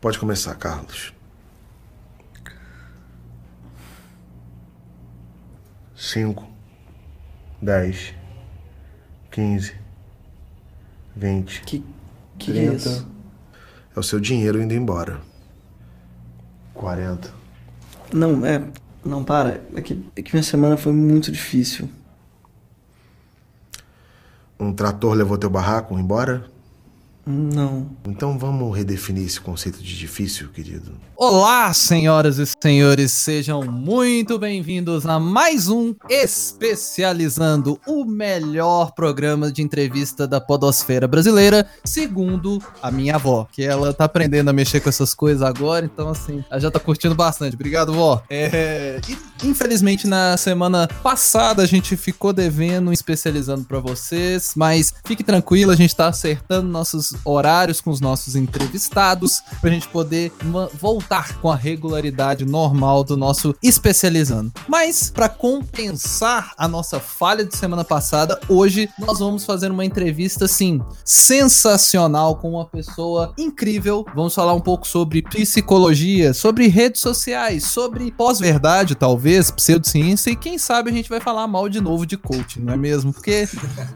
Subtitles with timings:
[0.00, 1.12] Pode começar, Carlos.
[5.96, 6.48] Cinco,
[7.60, 8.14] dez,
[9.30, 9.74] quinze,
[11.16, 11.62] vinte.
[11.62, 11.84] Que,
[12.38, 13.08] que é isso?
[13.94, 15.20] É o seu dinheiro indo embora.
[16.74, 17.34] 40.
[18.12, 18.64] Não, é.
[19.04, 19.60] Não, para.
[19.74, 21.90] É que, é que minha semana foi muito difícil.
[24.60, 26.48] Um trator levou teu barraco embora?
[27.30, 27.90] Não.
[28.06, 30.92] Então vamos redefinir esse conceito de difícil, querido.
[31.14, 39.60] Olá, senhoras e senhores, sejam muito bem-vindos a mais um Especializando, o melhor programa de
[39.60, 44.88] entrevista da podosfera brasileira, segundo a minha avó, que ela tá aprendendo a mexer com
[44.88, 47.54] essas coisas agora, então assim, ela já tá curtindo bastante.
[47.56, 48.22] Obrigado, vó.
[48.30, 49.00] É,
[49.42, 55.76] infelizmente na semana passada a gente ficou devendo especializando para vocês, mas fique tranquilo, a
[55.76, 60.32] gente tá acertando nossos horários com os nossos entrevistados pra gente poder
[60.74, 64.52] voltar com a regularidade normal do nosso especializando.
[64.66, 70.44] Mas para compensar a nossa falha de semana passada, hoje nós vamos fazer uma entrevista
[70.44, 74.04] assim sensacional com uma pessoa incrível.
[74.14, 80.58] Vamos falar um pouco sobre psicologia, sobre redes sociais, sobre pós-verdade, talvez, pseudociência e quem
[80.58, 83.12] sabe a gente vai falar mal de novo de coaching, não é mesmo?
[83.12, 83.48] Porque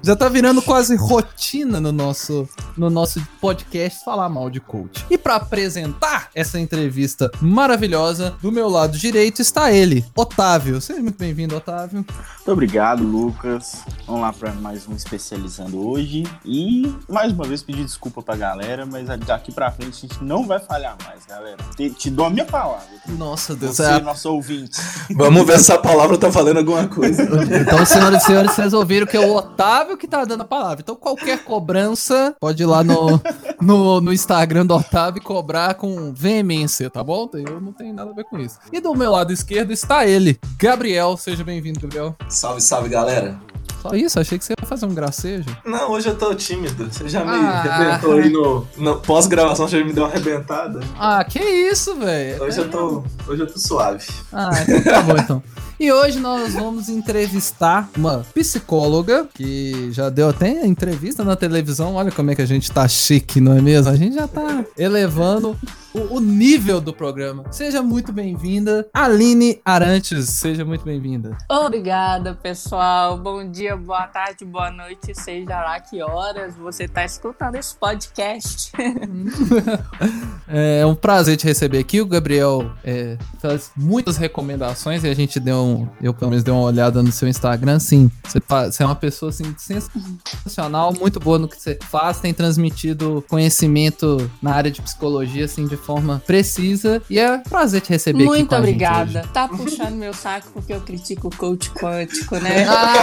[0.03, 5.05] já tá virando quase rotina no nosso no nosso podcast falar mal de coach.
[5.11, 10.81] E para apresentar essa entrevista maravilhosa, do meu lado direito está ele, Otávio.
[10.81, 12.05] Seja muito bem-vindo, Otávio.
[12.05, 13.83] Muito obrigado, Lucas.
[14.07, 18.85] Vamos lá para mais um especializando hoje e mais uma vez pedir desculpa pra galera,
[18.85, 21.59] mas daqui para frente a gente não vai falhar mais, galera.
[21.77, 22.87] Te, te dou a minha palavra.
[23.07, 24.79] Nossa Deus, Você, é nosso ouvinte.
[25.25, 27.23] Vamos ver se essa palavra tá falando alguma coisa.
[27.23, 30.81] então, senhoras e senhores, vocês ouviram que é o Otávio que tá dando a palavra.
[30.81, 33.21] Então, qualquer cobrança, pode ir lá no no,
[33.61, 37.29] no, no Instagram do Otávio e cobrar com veemência, tá bom?
[37.33, 38.59] Eu não tenho nada a ver com isso.
[38.73, 41.17] E do meu lado esquerdo está ele, Gabriel.
[41.17, 42.17] Seja bem-vindo, Gabriel.
[42.29, 43.41] Salve, salve, galera.
[43.83, 45.45] Só isso, achei que você ia fazer um gracejo.
[45.65, 46.89] Não, hoje eu tô tímido.
[46.89, 47.63] Você já me ah.
[47.67, 50.79] arrebentou aí no, no pós-gravação, você já me deu uma arrebentada.
[50.97, 52.45] Ah, que isso, velho.
[52.45, 54.07] Hoje, eu tô, hoje eu tô suave.
[54.33, 55.43] Ah, então tá bom então.
[55.81, 61.97] E hoje nós vamos entrevistar uma psicóloga que já deu até entrevista na televisão.
[61.97, 63.91] Olha como é que a gente tá chique, não é mesmo?
[63.91, 65.59] A gente já tá elevando
[65.95, 67.45] o, o nível do programa.
[67.51, 70.29] Seja muito bem-vinda, Aline Arantes.
[70.31, 71.37] Seja muito bem-vinda.
[71.49, 73.19] Obrigada, pessoal.
[73.19, 78.73] Bom dia, boa tarde, boa noite, seja lá que horas você está escutando esse podcast.
[80.49, 82.01] é um prazer te receber aqui.
[82.01, 85.89] O Gabriel é, faz muitas recomendações e a gente deu um.
[86.01, 87.79] Eu, pelo menos, dei uma olhada no seu Instagram.
[87.79, 92.33] Sim, você, você é uma pessoa assim, sensacional, muito boa no que você faz, tem
[92.33, 97.03] transmitido conhecimento na área de psicologia, assim, de forma precisa.
[97.11, 99.29] E é um prazer te receber Muito aqui com obrigada.
[99.33, 102.65] Tá puxando meu saco porque eu critico o coach quântico, né?
[102.69, 102.95] Ah,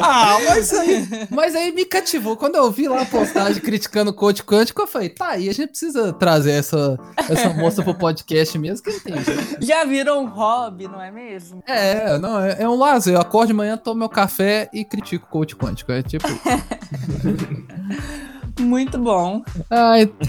[0.00, 2.36] ah, mas aí, mas aí me cativou.
[2.36, 5.54] Quando eu vi lá a postagem criticando o coach quântico, eu falei, tá aí, a
[5.54, 6.98] gente precisa trazer essa,
[7.28, 9.24] essa moça pro podcast mesmo, que entende.
[9.60, 11.62] Já virou um hobby, não é mesmo?
[11.66, 13.14] É, não, é, é um lazer.
[13.14, 15.92] Eu acordo de manhã, tomo meu café e critico o coach quântico.
[15.92, 16.26] É tipo.
[18.58, 19.42] Muito bom.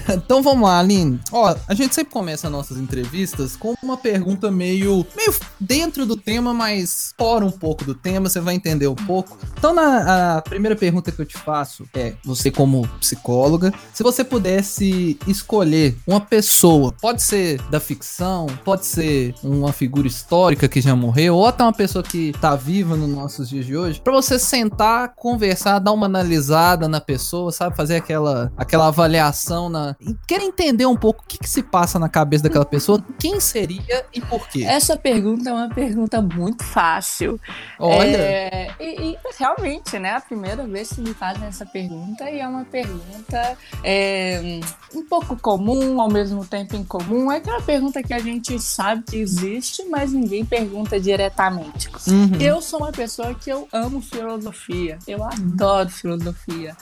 [0.09, 1.19] Então vamos lá, Aline.
[1.31, 6.53] Ó, a gente sempre começa nossas entrevistas com uma pergunta meio, meio dentro do tema,
[6.53, 9.38] mas fora um pouco do tema, você vai entender um pouco.
[9.57, 14.23] Então, na, a primeira pergunta que eu te faço é: você, como psicóloga, se você
[14.23, 20.95] pudesse escolher uma pessoa, pode ser da ficção, pode ser uma figura histórica que já
[20.95, 24.38] morreu, ou até uma pessoa que tá viva nos nossos dias de hoje, para você
[24.38, 27.75] sentar, conversar, dar uma analisada na pessoa, sabe?
[27.75, 29.96] Fazer aquela aquela, aquela avaliação na.
[30.28, 34.06] Quer entender um pouco o que, que se passa na cabeça daquela pessoa, quem seria
[34.13, 34.63] e por quê?
[34.63, 37.40] Essa pergunta é uma pergunta muito fácil.
[37.80, 38.18] Olha.
[38.18, 40.16] É, e, e, realmente, né?
[40.16, 44.59] A primeira vez que me fazem essa pergunta e é uma pergunta é,
[44.94, 47.31] um pouco comum, ao mesmo tempo incomum.
[47.31, 51.89] É aquela pergunta que a gente sabe que existe, mas ninguém pergunta diretamente.
[52.07, 52.36] Uhum.
[52.39, 55.00] Eu sou uma pessoa que eu amo filosofia.
[55.07, 56.75] Eu adoro filosofia.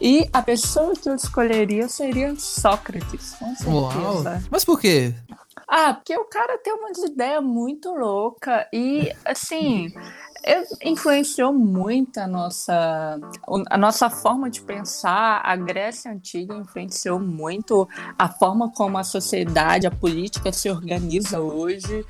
[0.00, 3.70] E a pessoa pessoa que eu escolheria seria Sócrates, com certeza.
[3.70, 4.24] Uau.
[4.50, 5.14] Mas por quê?
[5.68, 9.92] Ah, porque o cara tem uma ideia muito louca e, assim,
[10.82, 13.18] influenciou muito a nossa,
[13.70, 15.40] a nossa forma de pensar.
[15.44, 17.88] A Grécia Antiga influenciou muito
[18.18, 22.04] a forma como a sociedade, a política se organiza hoje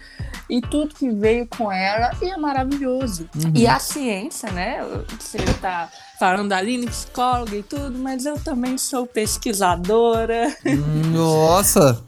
[0.49, 3.29] e tudo que veio com ela e é maravilhoso.
[3.35, 3.53] Uhum.
[3.55, 4.79] E a ciência, né?
[5.19, 5.89] Você está
[6.19, 10.55] falando ali, psicóloga e tudo, mas eu também sou pesquisadora.
[11.13, 12.03] Nossa!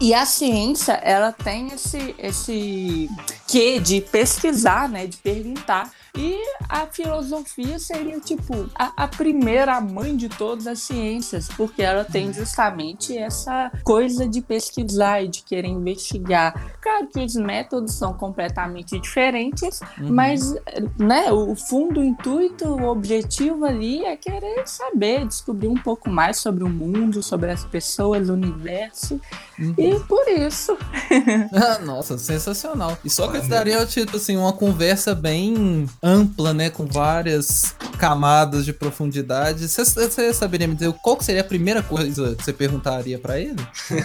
[0.00, 3.08] E a ciência, ela tem esse, esse
[3.46, 5.06] quê de pesquisar, né?
[5.06, 6.38] De perguntar e
[6.68, 12.32] a filosofia seria, tipo, a, a primeira mãe de todas as ciências, porque ela tem
[12.32, 16.76] justamente essa coisa de pesquisar e de querer investigar.
[16.80, 20.12] Claro que os métodos são completamente diferentes, uhum.
[20.12, 20.54] mas
[20.98, 26.36] né, o fundo, o intuito, o objetivo ali é querer saber, descobrir um pouco mais
[26.36, 29.20] sobre o mundo, sobre as pessoas, o universo.
[29.58, 29.74] Uhum.
[29.76, 30.76] E por isso.
[31.84, 32.96] Nossa, sensacional.
[33.04, 36.68] E só que daria, tipo assim, uma conversa bem ampla, né?
[36.68, 39.66] Com várias camadas de profundidade.
[39.66, 43.56] Você saberia me dizer qual seria a primeira coisa que você perguntaria para ele?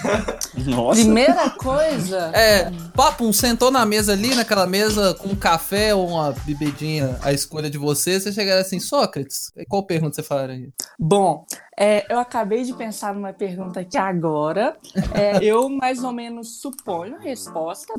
[0.66, 1.02] Nossa.
[1.02, 2.32] Primeira coisa?
[2.34, 7.20] É, papo, um sentou na mesa ali, naquela mesa com um café ou uma bebidinha,
[7.22, 10.70] a escolha de você, você chegaria assim, Sócrates, qual pergunta você faria?
[10.98, 11.46] Bom,
[11.80, 14.76] é, eu acabei de pensar numa pergunta aqui agora.
[15.14, 17.94] É, eu mais ou menos suponho a resposta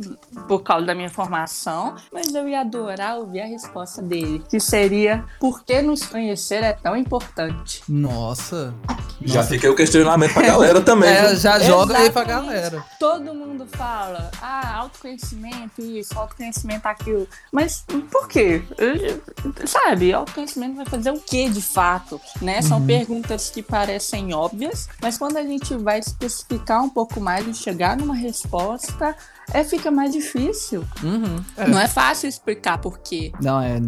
[0.47, 5.25] por causa da minha formação, mas eu ia adorar ouvir a resposta dele, que seria
[5.41, 7.83] por que nos conhecer é tão importante?
[7.89, 8.75] Nossa.
[9.23, 9.49] Já Nossa.
[9.51, 11.11] fiquei o questionamento pra galera também.
[11.11, 12.83] É, já joga aí pra galera.
[12.99, 17.29] Todo mundo fala, ah, autoconhecimento, isso, autoconhecimento, aquilo.
[17.53, 18.63] Mas por quê?
[19.67, 22.21] Sabe, autoconhecimento vai fazer o quê de fato?
[22.41, 22.63] Né?
[22.63, 22.87] São uhum.
[22.87, 27.97] perguntas que parecem óbvias, mas quando a gente vai especificar um pouco mais e chegar
[27.97, 29.15] numa resposta,
[29.53, 30.85] é, fica mais difícil.
[31.03, 31.67] Uhum, é.
[31.69, 33.33] Não é fácil explicar por quê.
[33.41, 33.81] Não, é.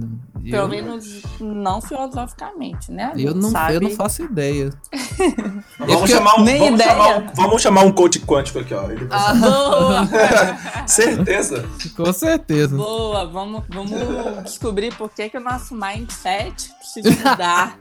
[0.51, 3.13] Pelo menos não filosoficamente, né?
[3.17, 4.71] Eu não, eu não faço ideia.
[5.79, 8.91] vamos, chamar um, vamos, chamar um, vamos chamar um coach quântico aqui, ó.
[8.91, 10.09] Ele ah, boa!
[10.87, 11.65] certeza.
[11.97, 12.77] Com certeza.
[12.77, 17.77] Boa, vamos, vamos descobrir por que, que o nosso mindset precisa mudar.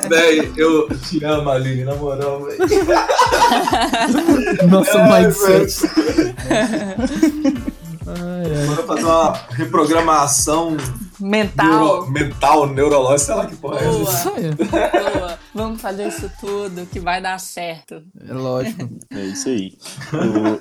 [0.08, 2.58] Véi, eu te amo, Aline, na moral, velho.
[4.68, 5.88] Nosso mindset.
[8.66, 10.76] Bora fazer uma reprogramação
[11.20, 11.66] mental.
[11.68, 14.30] Neuro, mental, neurológica, sei lá que porra é essa.
[14.30, 15.38] Boa.
[15.54, 18.02] Vamos fazer isso tudo que vai dar certo.
[18.26, 18.88] É lógico.
[19.10, 19.76] É isso aí.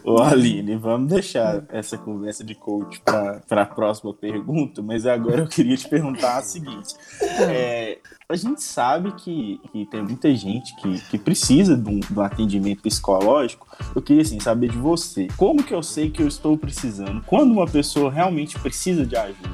[0.03, 5.41] O, o Aline, vamos deixar essa conversa de coach para a próxima pergunta, mas agora
[5.41, 6.95] eu queria te perguntar a seguinte.
[7.21, 12.13] É, a gente sabe que, que tem muita gente que, que precisa de um, de
[12.13, 13.67] um atendimento psicológico.
[13.95, 15.27] Eu queria assim, saber de você.
[15.35, 17.23] Como que eu sei que eu estou precisando?
[17.25, 19.49] Quando uma pessoa realmente precisa de ajuda?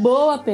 [0.00, 0.49] Boa pergunta,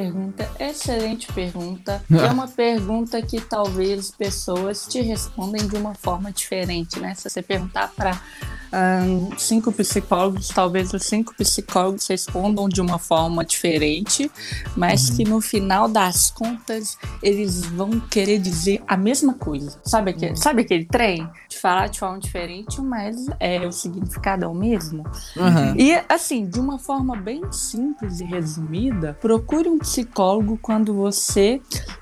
[0.58, 2.02] excelente pergunta.
[2.10, 7.14] é uma pergunta que talvez pessoas te respondem de uma forma diferente, né?
[7.14, 8.20] Se você perguntar para
[8.76, 14.30] um, cinco psicólogos, talvez os cinco psicólogos respondam de uma forma diferente,
[14.76, 15.16] mas uhum.
[15.16, 19.80] que no final das contas eles vão querer dizer a mesma coisa.
[19.82, 20.36] Sabe aquele, uhum.
[20.36, 21.28] sabe aquele trem?
[21.48, 25.04] De falar de forma diferente, mas é, o significado é o mesmo.
[25.36, 25.74] Uhum.
[25.76, 31.60] E assim, de uma forma bem simples e resumida, procure um psicólogo quando você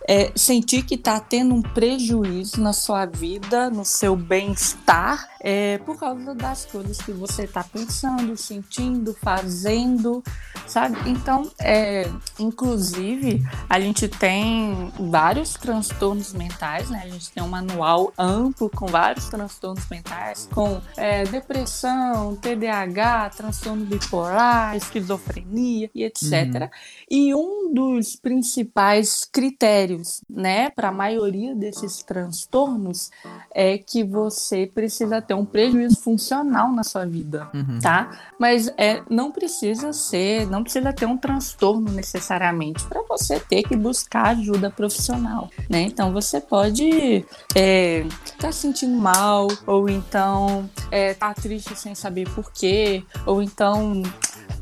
[0.09, 5.99] é, sentir que está tendo um prejuízo na sua vida, no seu bem-estar, é, por
[5.99, 10.23] causa das coisas que você está pensando, sentindo, fazendo,
[10.67, 10.97] sabe?
[11.09, 12.09] Então, é,
[12.39, 17.03] inclusive, a gente tem vários transtornos mentais, né?
[17.05, 23.85] A gente tem um manual amplo com vários transtornos mentais, com é, depressão, TDAH, transtorno
[23.85, 26.23] bipolar, esquizofrenia e etc.
[26.33, 26.69] Uhum.
[27.11, 33.11] E um dos principais critérios, né, para a maioria desses transtornos
[33.55, 37.79] é que você precisa ter um prejuízo funcional na sua vida, uhum.
[37.81, 38.11] tá?
[38.39, 43.77] Mas é, não precisa ser, não precisa ter um transtorno necessariamente para você ter que
[43.77, 45.83] buscar ajuda profissional, né?
[45.83, 48.07] Então você pode estar é,
[48.39, 54.03] tá sentindo mal, ou então é, tá triste sem saber por quê, ou então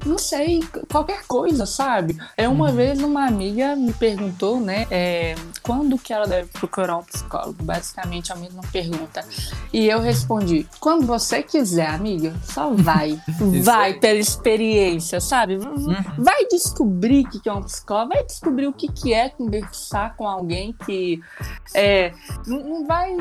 [0.04, 2.16] não sei, qualquer coisa, sabe?
[2.36, 2.74] É uma uhum.
[2.74, 7.62] vez uma amiga me perguntou, né, é, quando que ela deve procurar um psicólogo?
[7.62, 9.24] Basicamente a mesma pergunta.
[9.72, 13.20] E eu respondi: quando você quiser, amiga, só vai.
[13.62, 15.56] vai pela experiência, sabe?
[15.56, 15.94] Uhum.
[16.18, 20.74] Vai descobrir o que é um psicólogo, vai descobrir o que é conversar com alguém
[20.84, 21.20] que
[21.74, 22.12] é,
[22.46, 23.16] não vai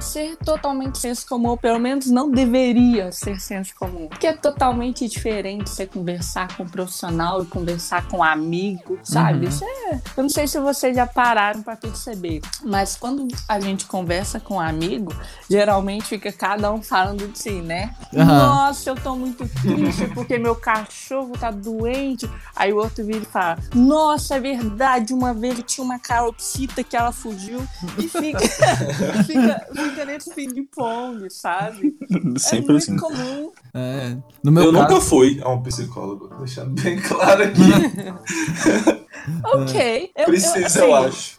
[0.00, 4.08] ser totalmente senso comum, ou pelo menos não deveria ser senso comum.
[4.08, 8.98] Porque é totalmente diferente você conversar conversar com um profissional e conversar com um amigo,
[9.02, 9.46] sabe?
[9.46, 9.48] Uhum.
[9.48, 13.86] Isso é, eu não sei se vocês já pararam para perceber, mas quando a gente
[13.86, 15.14] conversa com um amigo,
[15.48, 17.94] geralmente fica cada um falando de si, né?
[18.14, 18.26] Aham.
[18.26, 22.28] Nossa, eu tô muito triste porque meu cachorro tá doente.
[22.54, 26.82] Aí o outro vira e fala: Nossa, é verdade, uma vez eu tinha uma calopsita
[26.82, 27.66] que ela fugiu
[27.98, 28.38] e fica,
[29.26, 31.96] fica, fica nesse ping-pong, sabe?
[32.38, 32.96] Sempre é muito assim.
[32.96, 33.52] comum.
[33.74, 39.00] É, no meu eu caso, nunca fui a um psicólogo, deixando bem claro aqui.
[39.44, 40.10] Ok.
[40.16, 41.38] Eu, Precisa, eu, eu assim, acho.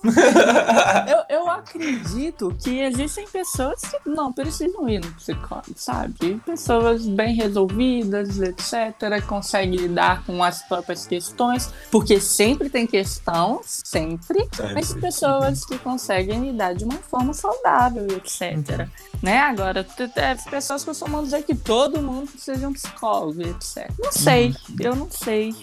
[1.08, 6.40] Eu, eu acredito que existem pessoas que não precisam ir no psicólogo, sabe?
[6.46, 14.48] Pessoas bem resolvidas, etc., conseguem lidar com as próprias questões, porque sempre tem questões, sempre,
[14.74, 15.02] mas Sempre.
[15.02, 18.88] pessoas que conseguem lidar de uma forma saudável, etc.
[19.22, 19.38] Né?
[19.40, 19.86] Agora,
[20.34, 23.90] as pessoas costumam dizer que todo mundo precisa de um psicólogo, etc.
[24.00, 25.54] Não sei, eu não sei.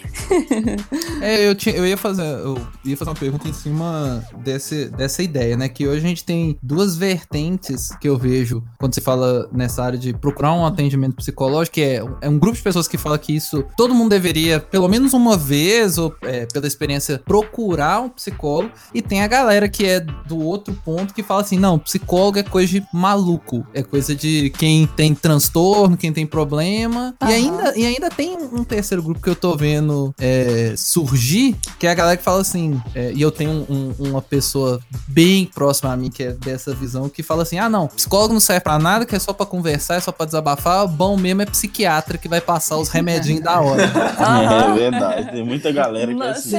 [1.21, 5.23] É, eu, tinha, eu ia fazer, eu ia fazer uma pergunta em cima desse, dessa
[5.23, 5.69] ideia, né?
[5.69, 9.99] Que hoje a gente tem duas vertentes que eu vejo quando se fala nessa área
[9.99, 13.35] de procurar um atendimento psicológico, que é, é um grupo de pessoas que fala que
[13.35, 18.73] isso todo mundo deveria, pelo menos uma vez, ou é, pela experiência, procurar um psicólogo.
[18.95, 22.43] E tem a galera que é do outro ponto que fala assim: não, psicólogo é
[22.43, 27.15] coisa de maluco, é coisa de quem tem transtorno, quem tem problema.
[27.21, 27.33] E Aham.
[27.33, 31.91] ainda, e ainda tem um terceiro grupo que eu tô vendo é, surgir, que é
[31.91, 35.93] a galera que fala assim, é, e eu tenho um- um- uma pessoa bem próxima
[35.93, 38.79] a mim que é dessa visão, que fala assim: ah, não, psicólogo não serve pra
[38.79, 42.29] nada, que é só pra conversar, é só pra desabafar, bom mesmo é psiquiatra que
[42.29, 43.83] vai passar os remedinhos da hora.
[43.85, 45.31] É verdade.
[45.33, 46.51] Tem muita galera que é assim.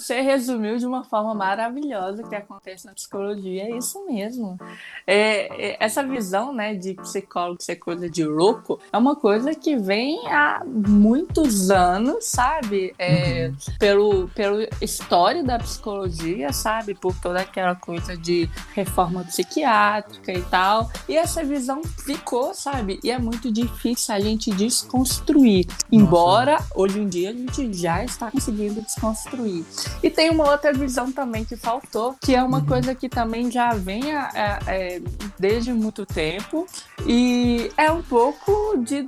[0.00, 4.58] Você resumiu de uma forma maravilhosa o que acontece na psicologia, é isso mesmo.
[5.06, 9.76] É, é, essa visão né, de psicólogo ser coisa de louco é uma coisa que
[9.76, 12.94] vem há muitos anos, sabe?
[12.98, 16.94] É, pelo, pelo história da psicologia, sabe?
[16.94, 20.90] Por toda aquela coisa de reforma psiquiátrica e tal.
[21.08, 22.98] E essa visão ficou, sabe?
[23.04, 25.66] E é muito difícil a gente desconstruir.
[25.92, 29.64] Embora hoje em dia a gente já está conseguindo desconstruir.
[30.02, 33.70] E tem uma outra visão também que faltou, que é uma coisa que também já
[33.74, 35.00] vem a- a- é,
[35.38, 36.66] desde muito tempo.
[37.06, 39.06] E é um pouco de,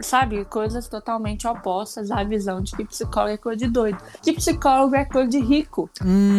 [0.00, 3.98] sabe, coisas totalmente opostas à visão de que psicólogo é coisa de doido.
[4.22, 5.90] Que psicólogo é coisa de rico.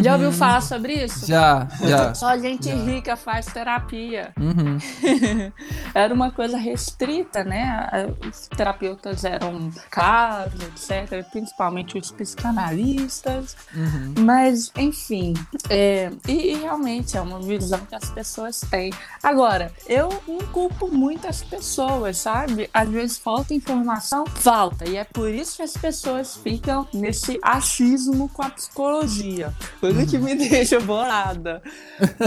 [0.03, 1.21] Já ouviu falar sobre isso?
[1.21, 1.27] Uhum.
[1.27, 2.13] Já, já.
[2.15, 4.31] Só gente rica faz terapia.
[4.39, 4.77] Uhum.
[5.93, 7.89] Era uma coisa restrita, né?
[8.27, 11.24] Os terapeutas eram caros, etc.
[11.31, 13.55] Principalmente os psicanalistas.
[13.75, 13.80] Uhum.
[14.19, 15.33] Mas, enfim.
[15.69, 18.91] é, e, e realmente é uma visão que as pessoas têm.
[19.23, 22.69] Agora, eu não culpo muito as pessoas, sabe?
[22.73, 24.88] Às vezes falta informação, falta.
[24.89, 29.53] E é por isso que as pessoas ficam nesse achismo com a psicologia.
[29.79, 31.61] Coisa que me deixa bolada.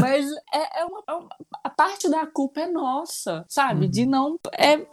[0.01, 1.29] Mas é, é uma, é uma-
[1.63, 3.89] a parte da culpa é nossa, sabe?
[3.89, 4.85] De não é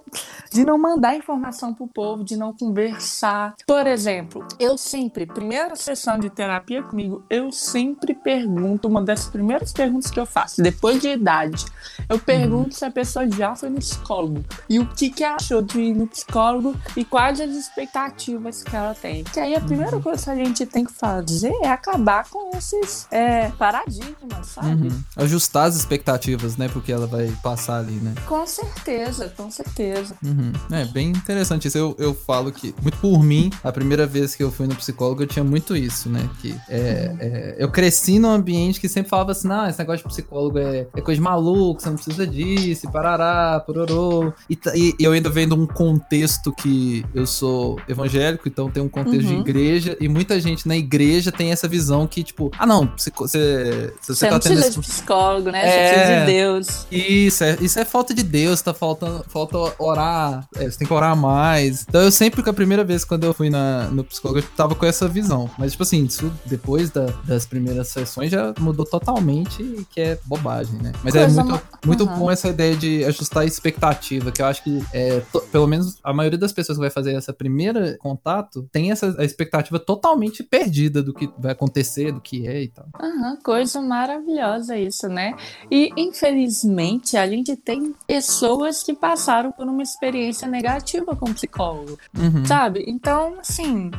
[0.51, 3.55] de não mandar informação pro povo, de não conversar.
[3.67, 6.40] Por exemplo, eu sempre, primeira sessão de terapia
[6.89, 11.65] comigo, eu sempre pergunto uma das primeiras perguntas que eu faço, depois de idade,
[12.09, 15.79] eu pergunto se a pessoa já foi no psicólogo e o que que achou de
[15.79, 19.23] ir no psicólogo e quais as expectativas que ela tem.
[19.23, 23.07] Que aí a primeira coisa que a gente tem que fazer é acabar com esses
[23.11, 24.87] é, paradigmas, sabe?
[24.87, 25.03] Uhum.
[25.17, 26.67] Ajustar as expectativas, né?
[26.69, 28.13] Porque ela vai passar ali, né?
[28.27, 30.15] Com certeza, com certeza.
[30.23, 30.51] Uhum.
[30.71, 31.77] É bem interessante isso.
[31.77, 35.23] Eu, eu falo que, muito por mim, a primeira vez que eu fui no psicólogo,
[35.23, 36.29] eu tinha muito isso, né?
[36.41, 40.13] Que é, é, eu cresci num ambiente que sempre falava assim: não, esse negócio de
[40.13, 44.33] psicólogo é, é coisa de maluco, você não precisa disso, e parará, pororô.
[44.49, 48.89] E, ta- e eu ainda vendo um contexto que eu sou evangélico, então tem um
[48.89, 49.41] contexto de Uhum.
[49.41, 53.93] igreja, e muita gente na igreja tem essa visão que, tipo, ah, não, psico- você,
[54.01, 55.61] se você Você tá não tendo precisa esse de psicólogo, né?
[55.63, 55.71] É.
[55.71, 56.87] Você precisa de Deus.
[56.91, 60.93] isso é, isso é falta de Deus, tá faltando, falta orar, é, você tem que
[60.93, 61.85] orar mais.
[61.87, 64.75] Então eu sempre, que a primeira vez quando eu fui na, no psicólogo, eu tava
[64.75, 65.49] com essa visão.
[65.57, 70.79] Mas, tipo assim, isso depois da- das primeiras sessões já mudou totalmente, que é bobagem,
[70.81, 70.91] né?
[71.03, 72.19] Mas é Coisa muito, ma- muito Aham.
[72.19, 75.97] bom essa ideia de ajustar a expectativa, que eu acho que, é, to- pelo menos
[76.03, 80.43] a maioria das pessoas que vai fazer essa primeira contato tem essa a expectativa totalmente
[80.43, 82.85] perdida do que vai acontecer, do que é e tal.
[82.99, 85.35] Aham, coisa maravilhosa isso, né?
[85.71, 92.45] E infelizmente a gente tem pessoas que passaram por uma experiência negativa com psicólogo, Uhum.
[92.45, 92.83] sabe?
[92.87, 93.89] Então, assim,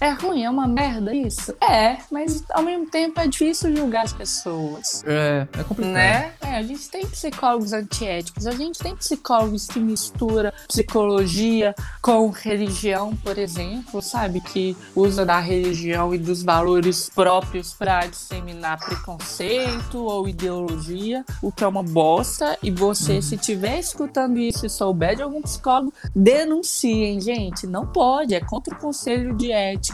[0.00, 1.54] É ruim, é uma merda isso?
[1.60, 5.02] É, mas ao mesmo tempo é difícil julgar as pessoas.
[5.06, 5.92] É, é complicado.
[5.92, 6.32] Né?
[6.40, 13.14] É, a gente tem psicólogos antiéticos, a gente tem psicólogos que mistura psicologia com religião,
[13.16, 14.40] por exemplo, sabe?
[14.40, 21.64] Que usa da religião e dos valores próprios para disseminar preconceito ou ideologia, o que
[21.64, 22.56] é uma bosta.
[22.62, 23.22] E você, Uhum.
[23.22, 27.66] se estiver escutando isso e souber de algum psicólogo, denunciem, gente.
[27.66, 29.87] Não pode, é contra o conselho de ética.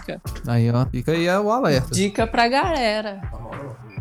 [0.47, 1.95] Aí, ó, fica aí o alerta.
[1.95, 3.21] Dica pra galera.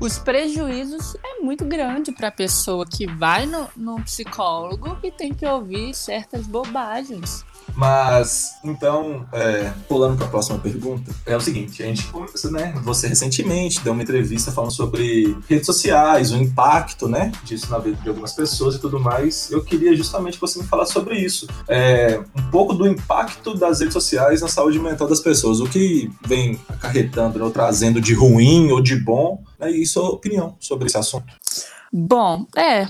[0.02, 5.34] Os prejuízos é muito grande para a pessoa que vai no, no psicólogo e tem
[5.34, 7.46] que ouvir certas bobagens.
[7.76, 12.08] Mas, então, é, pulando para a próxima pergunta, é o seguinte: a gente,
[12.52, 17.80] né, você recentemente deu uma entrevista falando sobre redes sociais, o impacto, né, disso na
[17.80, 19.50] vida de algumas pessoas e tudo mais.
[19.52, 21.48] Eu queria justamente que você me falasse sobre isso.
[21.68, 25.60] É, um pouco do impacto das redes sociais na saúde mental das pessoas.
[25.60, 30.10] O que vem acarretando, né, ou trazendo de ruim ou de bom, né, e sua
[30.10, 31.34] opinião sobre esse assunto.
[31.92, 32.88] Bom, é.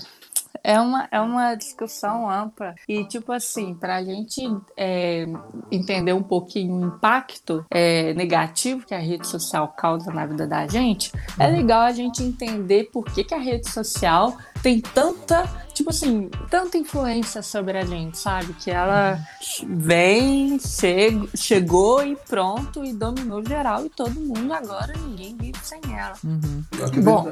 [0.63, 2.73] É uma, é uma discussão ampla.
[2.87, 4.41] E, tipo assim, para a gente
[4.77, 5.25] é,
[5.69, 10.65] entender um pouquinho o impacto é, negativo que a rede social causa na vida da
[10.65, 15.43] gente, é legal a gente entender por que, que a rede social tem tanta,
[15.73, 18.53] tipo assim, tanta influência sobre a gente, sabe?
[18.53, 19.19] Que ela
[19.67, 25.81] vem, chego, chegou e pronto, e dominou geral, e todo mundo agora, ninguém vive sem
[25.93, 26.13] ela.
[26.23, 26.63] Uhum.
[26.79, 27.29] É Bom.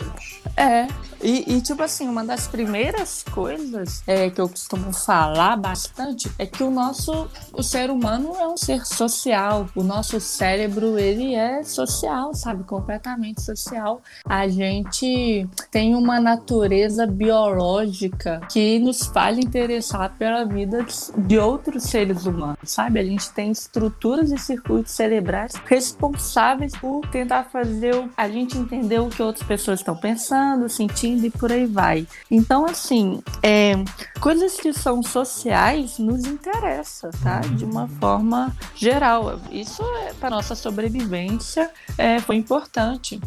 [0.57, 0.87] É,
[1.21, 6.45] e, e, tipo assim, uma das primeiras coisas é, que eu costumo falar bastante é
[6.45, 9.69] que o nosso, o ser humano é um ser social.
[9.73, 12.65] O nosso cérebro, ele é social, sabe?
[12.65, 14.01] Completamente social.
[14.25, 20.85] A gente tem uma natureza biológica que nos faz interessar pela vida
[21.17, 22.99] de outros seres humanos, sabe?
[22.99, 28.99] A gente tem estruturas e circuitos cerebrais responsáveis por tentar fazer o- a gente entender
[28.99, 32.07] o que outras pessoas estão pensando, sentindo e por aí vai.
[32.29, 33.73] Então, assim, é,
[34.19, 37.39] coisas que são sociais nos interessam, tá?
[37.39, 39.39] De uma forma geral.
[39.51, 43.19] Isso é para nossa sobrevivência é, foi importante.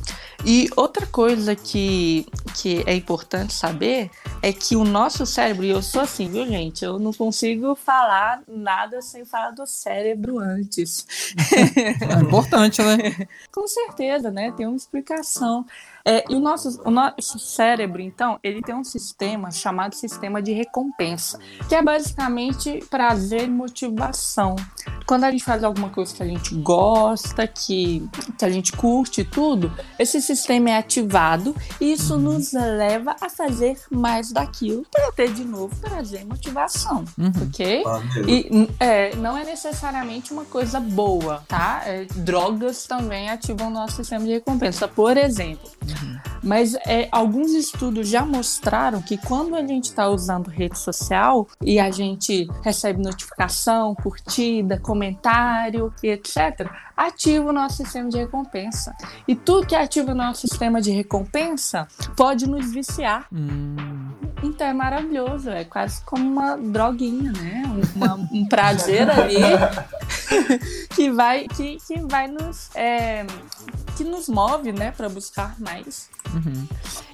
[0.45, 3.84] E outra coisa que, que é importante saber
[4.43, 6.85] é que o nosso cérebro, e eu sou assim, viu, gente?
[6.85, 11.07] Eu não consigo falar nada sem falar do cérebro antes.
[12.17, 12.97] É importante, né?
[13.53, 14.53] Com certeza, né?
[14.53, 15.65] Tem uma explicação.
[16.07, 20.53] É, e o nosso, o nosso cérebro, então, ele tem um sistema chamado sistema de
[20.53, 24.55] recompensa, que é basicamente prazer e motivação.
[25.07, 29.21] Quando a gente faz alguma coisa que a gente gosta, que, que a gente curte
[29.21, 35.13] e tudo, esse sistema é ativado e isso nos leva a fazer mais daquilo para
[35.13, 37.33] ter de novo prazer e motivação, Uhum.
[37.49, 37.83] ok?
[38.27, 41.83] E é, não é necessariamente uma coisa boa, tá?
[41.87, 45.71] É, drogas também ativam o nosso sistema de recompensa, por exemplo.
[46.43, 51.81] Mas é, alguns estudos já mostraram que quando a gente está usando rede social e
[51.81, 58.95] a gente recebe notificação, curtida, comentário e etc., ativa o nosso sistema de recompensa.
[59.27, 63.27] E tudo que ativa o nosso sistema de recompensa pode nos viciar.
[63.33, 63.77] Hum,
[64.43, 67.63] Então é maravilhoso, é quase como uma droguinha, né?
[67.67, 69.35] Um, uma- um prazer ali
[70.95, 72.71] que vai, que, que vai nos.
[72.75, 73.25] é,
[73.97, 76.09] que nos move, né, para buscar mais.
[76.33, 76.67] uhum.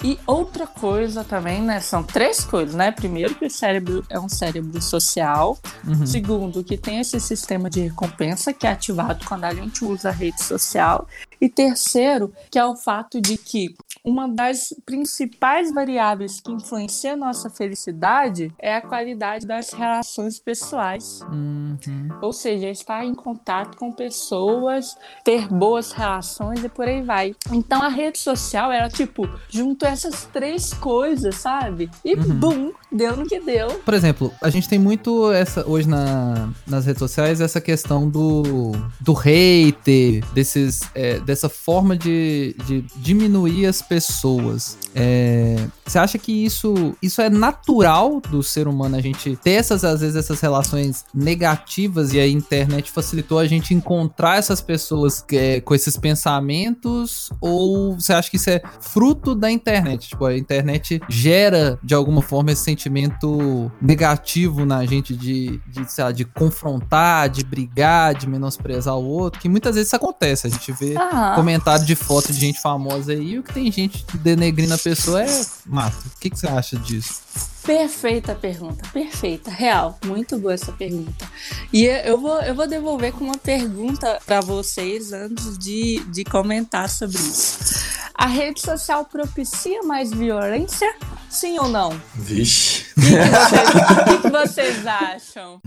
[0.02, 1.80] E outra coisa também, né?
[1.80, 2.90] São três coisas, né?
[2.90, 5.58] Primeiro, que o cérebro é um cérebro social.
[5.86, 6.06] Uhum.
[6.06, 10.12] Segundo, que tem esse sistema de recompensa que é ativado quando a gente usa a
[10.12, 11.06] rede social.
[11.40, 17.16] E terceiro, que é o fato de que uma das principais variáveis que influencia a
[17.16, 21.20] nossa felicidade é a qualidade das relações pessoais.
[21.22, 22.08] Uhum.
[22.22, 27.34] Ou seja, estar em contato com pessoas, ter boas relações e por aí vai.
[27.52, 31.90] Então a rede social, ela, tipo, juntou essas três coisas, sabe?
[32.04, 33.68] E bum, deu no que deu.
[33.84, 38.72] Por exemplo, a gente tem muito essa hoje na, nas redes sociais essa questão do,
[39.00, 44.78] do hater, desses, é, dessa forma de, de diminuir as pessoas.
[44.94, 45.56] É,
[45.90, 50.00] você acha que isso, isso é natural do ser humano a gente ter essas, às
[50.00, 55.74] vezes, essas relações negativas e a internet facilitou a gente encontrar essas pessoas é, com
[55.74, 57.30] esses pensamentos?
[57.40, 60.10] Ou você acha que isso é fruto da internet?
[60.10, 66.04] Tipo, a internet gera de alguma forma esse sentimento negativo na gente de, de, sei
[66.04, 70.46] lá, de confrontar, de brigar, de menosprezar o outro, que muitas vezes isso acontece.
[70.46, 73.72] A gente vê Ah, comentário de foto de gente famosa aí, e o que tem
[73.72, 75.42] gente denegrindo a pessoa é
[75.80, 75.96] formato?
[76.08, 77.22] O que, que você acha disso?
[77.64, 81.30] Perfeita pergunta, perfeita, real, muito boa essa pergunta.
[81.72, 86.88] E eu vou, eu vou devolver com uma pergunta para vocês antes de, de comentar
[86.88, 87.99] sobre isso.
[88.20, 90.94] A rede social propicia mais violência?
[91.30, 91.98] Sim ou não?
[92.14, 92.84] Vixe.
[92.94, 95.58] O que, vocês, que, que vocês acham?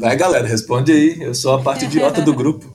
[0.00, 1.22] Vai, galera, responde aí.
[1.22, 2.74] Eu sou a parte idiota do grupo.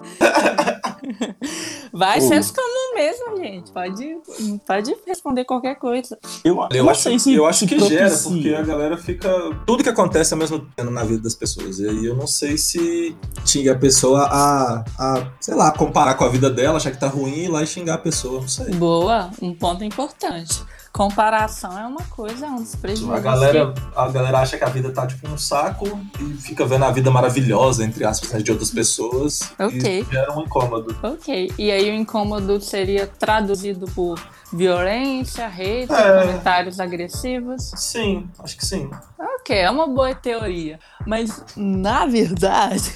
[1.91, 3.71] Vai ser comum mesmo, gente.
[3.71, 4.17] Pode,
[4.65, 6.17] pode responder qualquer coisa.
[6.43, 8.31] Eu, Eu acho, eu acho que gera, propicia.
[8.31, 9.29] porque a galera fica.
[9.65, 11.79] Tudo que acontece ao mesmo tempo na vida das pessoas.
[11.79, 16.25] E aí eu não sei se tinha a pessoa a, a, sei lá, comparar com
[16.25, 18.41] a vida dela, achar que tá ruim e ir lá e xingar a pessoa.
[18.41, 18.73] Não sei.
[18.75, 20.63] Boa, um ponto importante.
[20.91, 23.13] Comparação é uma coisa, é um dos prejuízos.
[23.13, 25.85] A galera, a galera acha que a vida tá tipo um saco
[26.21, 29.41] e fica vendo a vida maravilhosa, entre aspas, né, de outras pessoas.
[29.59, 30.05] Ok.
[30.09, 30.95] E gera um incômodo.
[31.03, 34.17] Ok, e aí o incômodo seria traduzido por
[34.53, 36.21] violência, hate, É.
[36.21, 37.71] comentários agressivos.
[37.75, 38.89] Sim, acho que sim.
[39.19, 40.79] Ok, é uma boa teoria.
[41.05, 42.93] Mas, na verdade,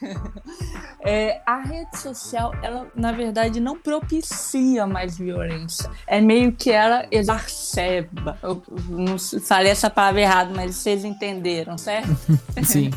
[1.04, 5.90] é, a rede social, ela, na verdade, não propicia mais violência.
[6.06, 8.38] É meio que ela exacerba.
[8.42, 12.08] Eu não falei essa palavra errada, mas vocês entenderam, certo?
[12.64, 12.90] Sim.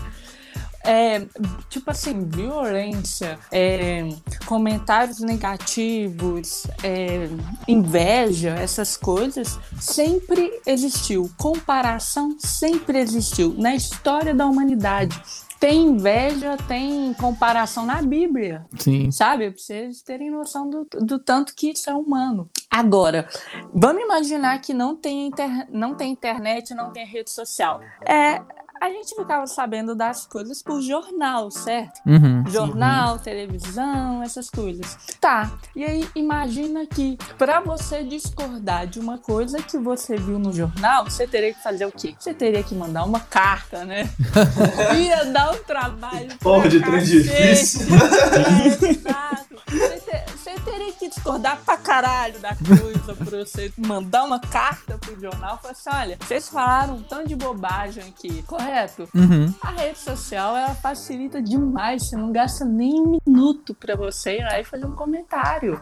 [0.86, 1.26] É,
[1.70, 4.08] tipo assim, violência, é,
[4.46, 7.28] comentários negativos, é,
[7.68, 11.30] inveja, essas coisas sempre existiu.
[11.36, 15.22] Comparação sempre existiu na história da humanidade.
[15.60, 19.12] Tem inveja, tem comparação na Bíblia Sim.
[19.12, 19.50] sabe?
[19.50, 22.50] Pra vocês terem noção do, do tanto que isso é humano.
[22.70, 23.28] Agora,
[23.74, 27.82] vamos imaginar que não tem, inter, não tem internet, não tem rede social.
[28.06, 28.42] É,
[28.82, 32.00] a gente ficava sabendo das coisas por jornal, certo?
[32.06, 32.44] Uhum.
[32.48, 34.98] Jornal, televisão, essas coisas.
[35.20, 35.52] Tá.
[35.76, 41.04] E aí imagina que pra você discordar de uma coisa que você viu no jornal,
[41.06, 42.16] você teria que fazer o quê?
[42.20, 44.10] Você teria que mandar uma carta, né?
[44.98, 46.28] Ia dar um trabalho.
[46.28, 47.88] pra Porra de trem difícil.
[47.96, 49.56] É, exato.
[49.70, 54.98] Você, te- você teria que discordar pra caralho da coisa pra você mandar uma carta
[54.98, 59.08] pro jornal e falar assim: olha, vocês falaram um tanto de bobagem aqui, correto?
[59.14, 59.54] Uhum.
[59.62, 64.44] A rede social ela facilita demais, você não gasta nem um minuto pra você ir
[64.44, 65.82] lá e fazer um comentário.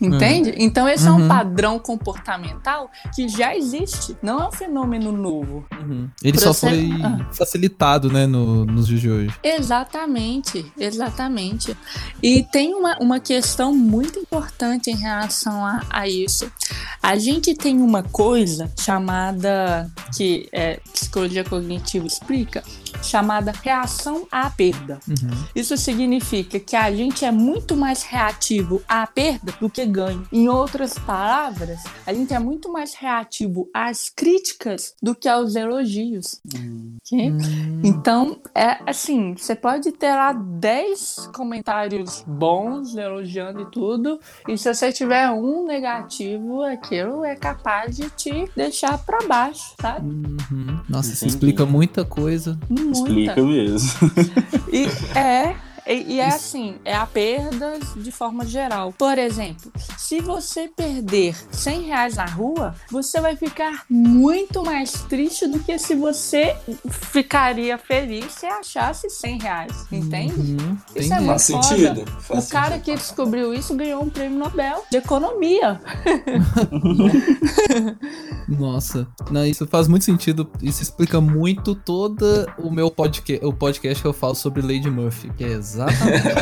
[0.00, 0.54] Entende?
[0.58, 1.24] Então esse é Uhum.
[1.24, 5.64] um padrão comportamental que já existe, não é um fenômeno novo.
[5.72, 6.08] Uhum.
[6.22, 7.26] Ele Pra só você- foi Ah.
[7.32, 9.34] facilitado, né, no- nos dias de hoje.
[9.42, 11.76] Exatamente, exatamente.
[12.22, 16.50] E tem uma, uma questão muito importante em relação a, a isso.
[17.02, 22.62] A gente tem uma coisa chamada, que é, psicologia cognitiva explica,
[23.02, 25.00] chamada reação à perda.
[25.08, 25.44] Uhum.
[25.54, 30.26] Isso significa que a gente é muito mais reativo à perda do que ganho.
[30.30, 36.40] Em outras palavras, a gente é muito mais reativo às críticas do que aos elogios.
[37.12, 37.80] Hum.
[37.84, 44.72] Então, é assim, você pode ter lá 10 comentários bons, elogiando e tudo, e se
[44.72, 50.06] você tiver um negativo, aquilo é capaz de te deixar pra baixo, sabe?
[50.08, 50.80] Uhum.
[50.88, 52.58] Nossa, isso explica muita coisa.
[52.68, 52.90] Muita.
[52.92, 54.10] Explica mesmo.
[54.72, 54.86] E
[55.18, 55.54] é.
[55.86, 58.92] E, e é assim, é a perdas de forma geral.
[58.96, 65.46] Por exemplo, se você perder 100 reais na rua, você vai ficar muito mais triste
[65.46, 66.56] do que se você
[66.90, 69.86] ficaria feliz se achasse 100 reais.
[69.92, 70.34] Entende?
[70.34, 70.76] Uhum.
[70.96, 71.62] Isso é muito Faz foda.
[71.64, 72.10] sentido.
[72.20, 72.84] Faz O cara sentido.
[72.84, 75.80] que descobriu isso ganhou um prêmio Nobel de economia.
[78.48, 80.48] Nossa, não, isso faz muito sentido.
[80.62, 82.24] Isso explica muito todo
[82.58, 86.24] o meu podcast, o podcast que eu falo sobre Lady Murphy, que é exatamente.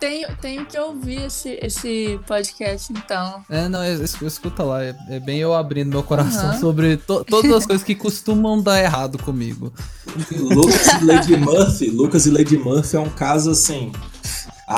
[0.00, 3.44] Tenho, tenho que ouvir esse, esse podcast, então.
[3.48, 6.58] É, não, es- es- escuta lá, é, é bem eu abrindo meu coração Aham.
[6.58, 9.72] sobre to- todas as coisas que costumam dar errado comigo.
[10.32, 13.92] Lucas e Lady Murphy, Lucas e Lady Murphy é um caso assim,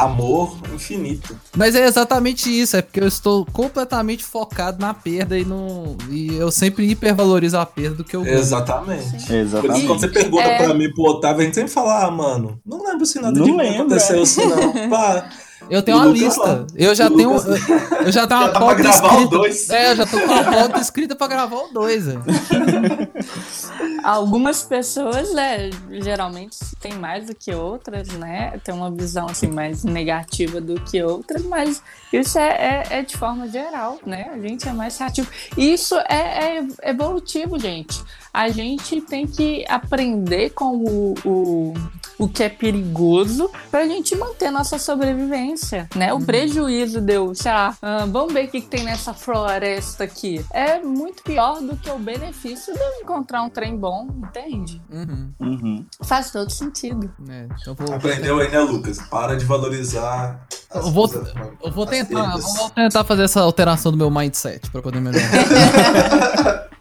[0.02, 1.38] amor infinito.
[1.56, 6.34] Mas é exatamente isso, é porque eu estou completamente focado na perda e, no, e
[6.36, 8.38] eu sempre hipervalorizo a perda do que eu ganho.
[8.38, 9.10] Exatamente.
[9.10, 9.86] Por isso, Exatamente.
[9.86, 10.64] quando você pergunta É.
[10.64, 13.44] pra mim, pro Otávio, a gente sempre fala, ah, mano, não lembro se nada Não
[13.46, 13.80] de ruim lembra.
[13.80, 14.72] aconteceu assim, não.
[14.90, 15.30] Pá,
[15.70, 16.66] Eu tenho uma lista.
[16.74, 17.32] Eu já tenho.
[17.32, 19.36] Eu, já tenho uma Já pra pauta gravar o escrita.
[19.36, 19.70] dois.
[19.70, 22.22] É, eu já tô com uma pauta escrita pra gravar o 2, velho.
[24.04, 28.60] Algumas pessoas, né, geralmente têm mais do que outras, né?
[28.62, 33.16] Tem uma visão assim mais negativa do que outras, mas isso é, é, é de
[33.16, 34.30] forma geral, né?
[34.32, 35.28] A gente é mais reativo.
[35.56, 38.02] E Isso é, é evolutivo, gente.
[38.32, 41.74] a gente tem que aprender com o, o,
[42.18, 46.12] o que é perigoso pra gente manter nossa sobrevivência, né?
[46.12, 50.44] O prejuízo deu, sei lá, ah, vamos ver o que, que tem nessa floresta aqui.
[50.52, 54.80] É muito pior do que o benefício de eu encontrar um trem bom, entende?
[54.90, 55.30] Uhum.
[55.40, 55.86] Uhum.
[56.02, 57.10] Faz todo sentido.
[57.28, 58.98] É, então vou, Aprendeu aí, né, Lucas?
[59.10, 60.46] Para de valorizar.
[60.74, 64.80] Eu vou- coisas- eu vou tentar, vou tentar fazer essa alteração do meu mindset pra
[64.82, 65.24] poder melhorar.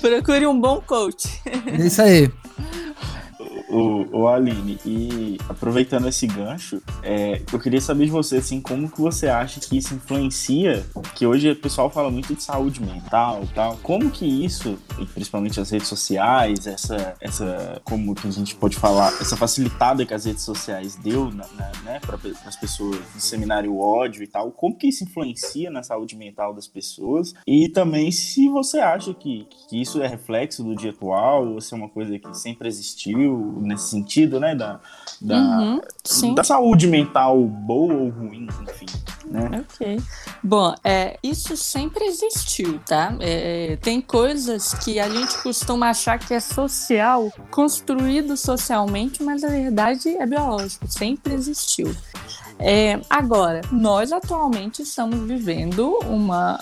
[0.00, 1.40] Procure um bom coach.
[1.44, 2.30] é isso aí.
[3.70, 8.90] O, o Aline, e aproveitando esse gancho, é, eu queria saber de você, assim, como
[8.90, 13.42] que você acha que isso influencia, que hoje o pessoal fala muito de saúde mental
[13.54, 18.54] tal, como que isso, e principalmente as redes sociais, essa, essa, como que a gente
[18.56, 22.98] pode falar, essa facilitada que as redes sociais deu, na, na- né, para as pessoas
[23.14, 27.68] disseminarem o ódio e tal, como que isso influencia na saúde mental das pessoas, e
[27.68, 31.76] também se você acha que, que isso é reflexo do dia atual, ou se é
[31.76, 34.54] uma coisa que sempre existiu, nesse sentido, né?
[34.54, 34.80] Da,
[35.20, 35.80] da,
[36.22, 38.86] Uhum, da saúde mental boa ou ruim, enfim.
[39.30, 39.64] Né?
[39.72, 40.02] Ok.
[40.42, 43.16] Bom, é, isso sempre existiu, tá?
[43.20, 49.48] É, tem coisas que a gente costuma achar que é social, construído socialmente, mas na
[49.48, 51.94] verdade é biológico, sempre existiu.
[52.62, 56.60] É, agora, nós atualmente estamos vivendo uma,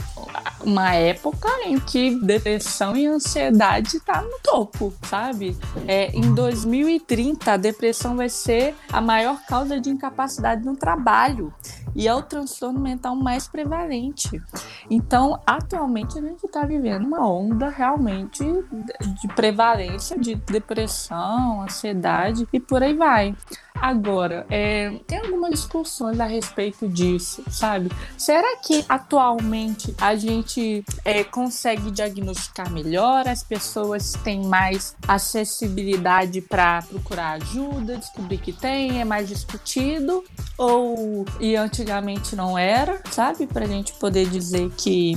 [0.61, 5.57] uma época em que depressão e ansiedade tá no topo, sabe?
[5.89, 11.53] É, em 2030, a depressão vai ser a maior causa de incapacidade no trabalho
[11.97, 12.23] e é o
[12.59, 14.43] transtorno mental mais prevalente.
[14.91, 22.59] Então, atualmente, a gente está vivendo uma onda realmente de prevalência de depressão, ansiedade e
[22.59, 23.35] por aí vai.
[23.81, 27.91] Agora, é, tem algumas discussões a respeito disso, sabe?
[28.17, 33.27] Será que atualmente a gente é, consegue diagnosticar melhor?
[33.29, 40.25] As pessoas têm mais acessibilidade para procurar ajuda, descobrir que tem, é mais discutido?
[40.57, 43.47] Ou e antigamente não era, sabe?
[43.47, 45.17] Pra gente poder dizer que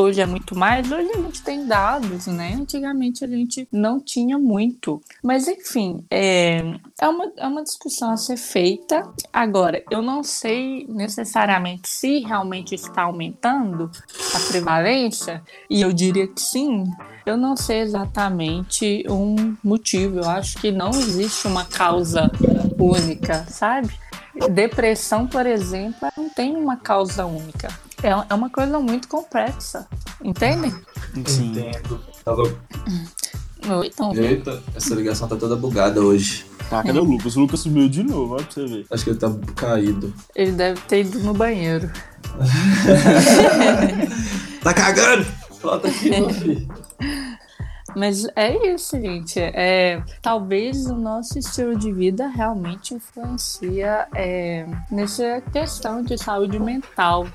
[0.00, 0.90] hoje é muito mais.
[0.90, 2.54] Hoje a gente tem dados, né?
[2.54, 5.00] Antigamente a gente não tinha muito.
[5.22, 6.62] Mas enfim, é,
[7.00, 9.02] é, uma, é uma discussão a ser feita.
[9.32, 13.90] Agora, eu não sei necessariamente se realmente está aumentando
[14.34, 16.84] a prevalência, e eu diria que sim.
[17.26, 20.18] Eu não sei exatamente um motivo.
[20.18, 22.30] Eu acho que não existe uma causa
[22.78, 23.90] única, sabe?
[24.50, 27.68] Depressão, por exemplo, não tem uma causa única.
[28.02, 29.86] É é uma coisa muito complexa,
[30.22, 30.72] entendem?
[31.26, 31.50] Sim.
[31.50, 32.00] Entendo.
[32.24, 32.42] Tava...
[33.84, 36.46] Então, Eita, essa ligação tá toda bugada hoje.
[36.70, 37.36] Tá, cadê o Lucas?
[37.36, 38.86] O Lucas sumiu de novo, olha pra você ver.
[38.90, 40.14] Acho que ele tá caído.
[40.34, 41.90] ele deve ter ido no banheiro.
[44.62, 45.26] Tá cagando?
[45.62, 46.68] Volta aqui, meu filho.
[47.96, 49.40] Mas é isso, gente.
[49.40, 57.26] É, talvez o nosso estilo de vida realmente influencia é, nessa questão de saúde mental,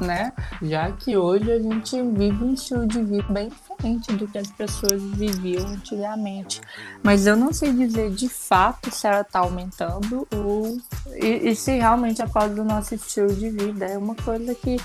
[0.00, 0.32] né?
[0.62, 4.50] Já que hoje a gente vive um estilo de vida bem diferente do que as
[4.50, 6.60] pessoas viviam antigamente.
[7.02, 10.76] Mas eu não sei dizer de fato se ela está aumentando ou
[11.14, 13.86] e, e se realmente é causa do nosso estilo de vida.
[13.86, 14.76] É uma coisa que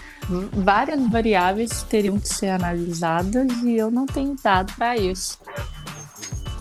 [0.53, 5.39] várias variáveis teriam que ser analisadas e eu não tenho dado para isso.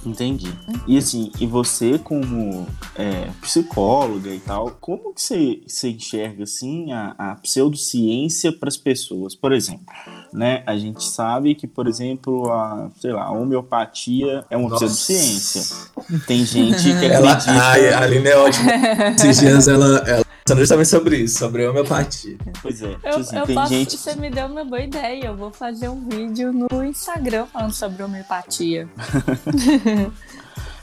[0.05, 0.53] Entendi.
[0.87, 6.93] E assim, e você como é, psicóloga e tal, como que você, você enxerga assim
[6.93, 9.35] a, a pseudociência para as pessoas?
[9.35, 9.87] Por exemplo,
[10.33, 10.63] né?
[10.67, 14.87] A gente sabe que, por exemplo, a, sei lá, a homeopatia é uma Nossa.
[14.87, 15.77] pseudociência.
[16.27, 17.63] Tem gente que Ela, acredita.
[17.63, 18.71] ai, a Aline é ótima.
[19.17, 22.37] Esses dias ela, ela falando justamente sobre isso, sobre a homeopatia.
[22.63, 23.97] Pois é, Eu, assim, eu tem posso, gente.
[23.97, 25.27] você me deu uma boa ideia.
[25.27, 28.89] Eu vou fazer um vídeo no Instagram falando sobre homeopatia.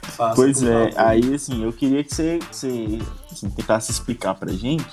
[0.04, 1.08] Faça, Pois é, favor.
[1.10, 3.00] aí assim, eu queria que você, que você
[3.32, 4.86] assim, tentasse explicar pra gente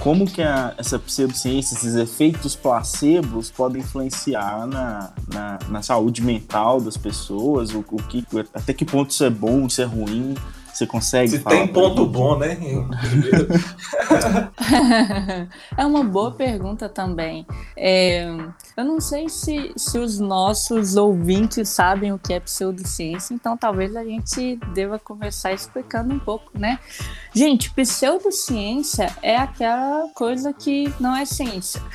[0.00, 6.80] como que a- essa pseudociência, esses efeitos placebos podem influenciar na, na, na saúde mental
[6.80, 10.34] das pessoas, o, o que, até que ponto isso é bom, isso é ruim,
[10.74, 12.58] você consegue Se falar tem ponto bom, né?
[15.76, 17.46] é uma boa pergunta também.
[17.76, 18.26] É,
[18.76, 23.94] eu não sei se, se os nossos ouvintes sabem o que é pseudociência, então talvez
[23.94, 26.80] a gente deva começar explicando um pouco, né?
[27.32, 31.80] Gente, pseudociência é aquela coisa que não é ciência.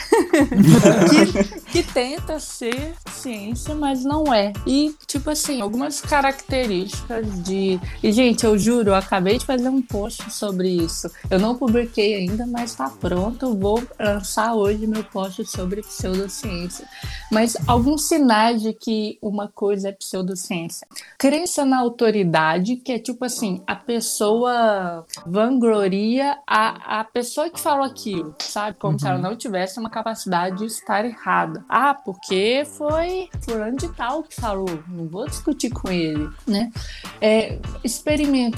[1.09, 4.53] que, que tenta ser ciência, mas não é.
[4.65, 7.79] E, tipo assim, algumas características de.
[8.01, 11.09] E, gente, eu juro juro, eu acabei de fazer um post sobre isso.
[11.27, 13.55] Eu não publiquei ainda, mas tá pronto.
[13.55, 16.87] Vou lançar hoje meu post sobre pseudociência.
[17.31, 20.87] Mas alguns sinais de que uma coisa é pseudociência.
[21.17, 27.85] Crença na autoridade, que é tipo assim, a pessoa vangloria a, a pessoa que falou
[27.85, 28.77] aquilo, sabe?
[28.77, 28.99] Como uhum.
[28.99, 29.23] se ela uhum.
[29.23, 31.65] não tivesse uma capacidade de estar errada.
[31.67, 34.83] Ah, porque foi fulano de tal que falou.
[34.87, 36.71] Não vou discutir com ele, né?
[37.19, 37.57] É,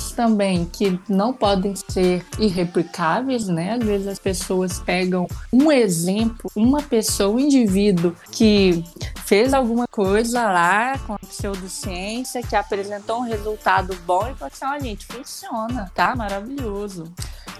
[0.09, 3.73] também que não podem ser irreplicáveis, né?
[3.73, 8.83] Às vezes as pessoas pegam um exemplo, uma pessoa, um indivíduo que
[9.25, 14.65] fez alguma coisa lá com a pseudociência, que apresentou um resultado bom e falou assim:
[14.65, 16.15] ó, oh, gente, funciona, tá?
[16.15, 17.05] Maravilhoso.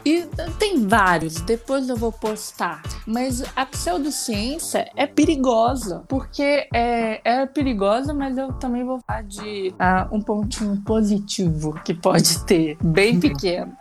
[0.03, 2.81] E tem vários, depois eu vou postar.
[3.05, 9.73] Mas a pseudociência é perigosa, porque é, é perigosa, mas eu também vou falar de
[9.73, 13.75] uh, um pontinho positivo que pode ter, bem pequeno.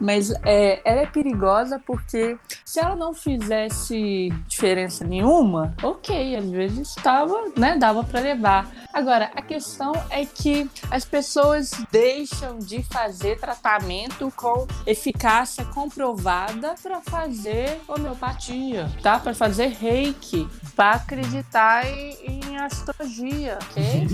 [0.00, 6.96] Mas é, ela é perigosa porque se ela não fizesse diferença nenhuma, ok, às vezes
[6.96, 8.70] estava, né, dava para levar.
[8.92, 17.00] Agora, a questão é que as pessoas deixam de fazer tratamento com eficácia comprovada para
[17.00, 19.18] fazer homeopatia, tá?
[19.18, 24.06] Para fazer reiki, para acreditar em, em astrologia, ok?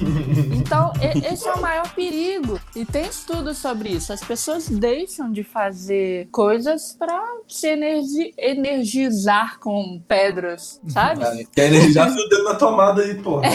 [0.54, 0.92] Então,
[1.24, 2.60] esse é o maior perigo.
[2.74, 4.12] E tem estudos sobre isso.
[4.12, 11.24] As pessoas deixam de fazer coisas para se energi energizar com pedras, sabe?
[11.24, 13.40] É, quer energizar o dedo na tomada aí, pô.
[13.42, 13.48] É.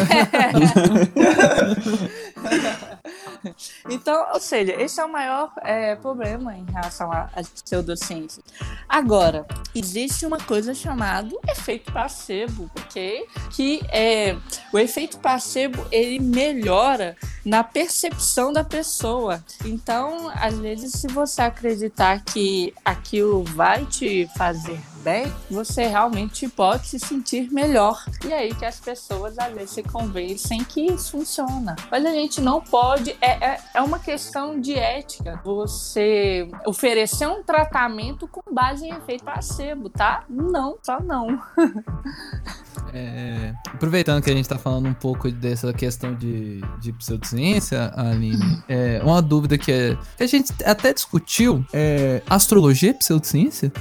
[3.90, 8.44] então, ou seja, esse é o maior é, problema em relação às pseudociências.
[8.88, 13.26] Agora, existe uma coisa chamada efeito placebo, ok?
[13.52, 14.36] Que é
[14.74, 19.44] o efeito placebo ele melhora na percepção da pessoa.
[19.64, 26.88] Então, às vezes, se você acreditar que aquilo vai te fazer bem, você realmente pode
[26.88, 28.04] se sentir melhor.
[28.26, 31.76] E aí que as pessoas às vezes se convencem que isso funciona.
[31.92, 35.42] Mas a gente não pode, é, é, é uma questão de ética.
[35.44, 40.24] Você oferecer um tratamento com base em efeito placebo, tá?
[40.30, 41.38] Não, só não.
[42.94, 48.64] É, aproveitando que a gente está falando um pouco dessa questão de, de pseudociência, Aline,
[48.70, 53.72] é, uma dúvida que, é, que a gente até discutiu: é, astrologia é pseudociência?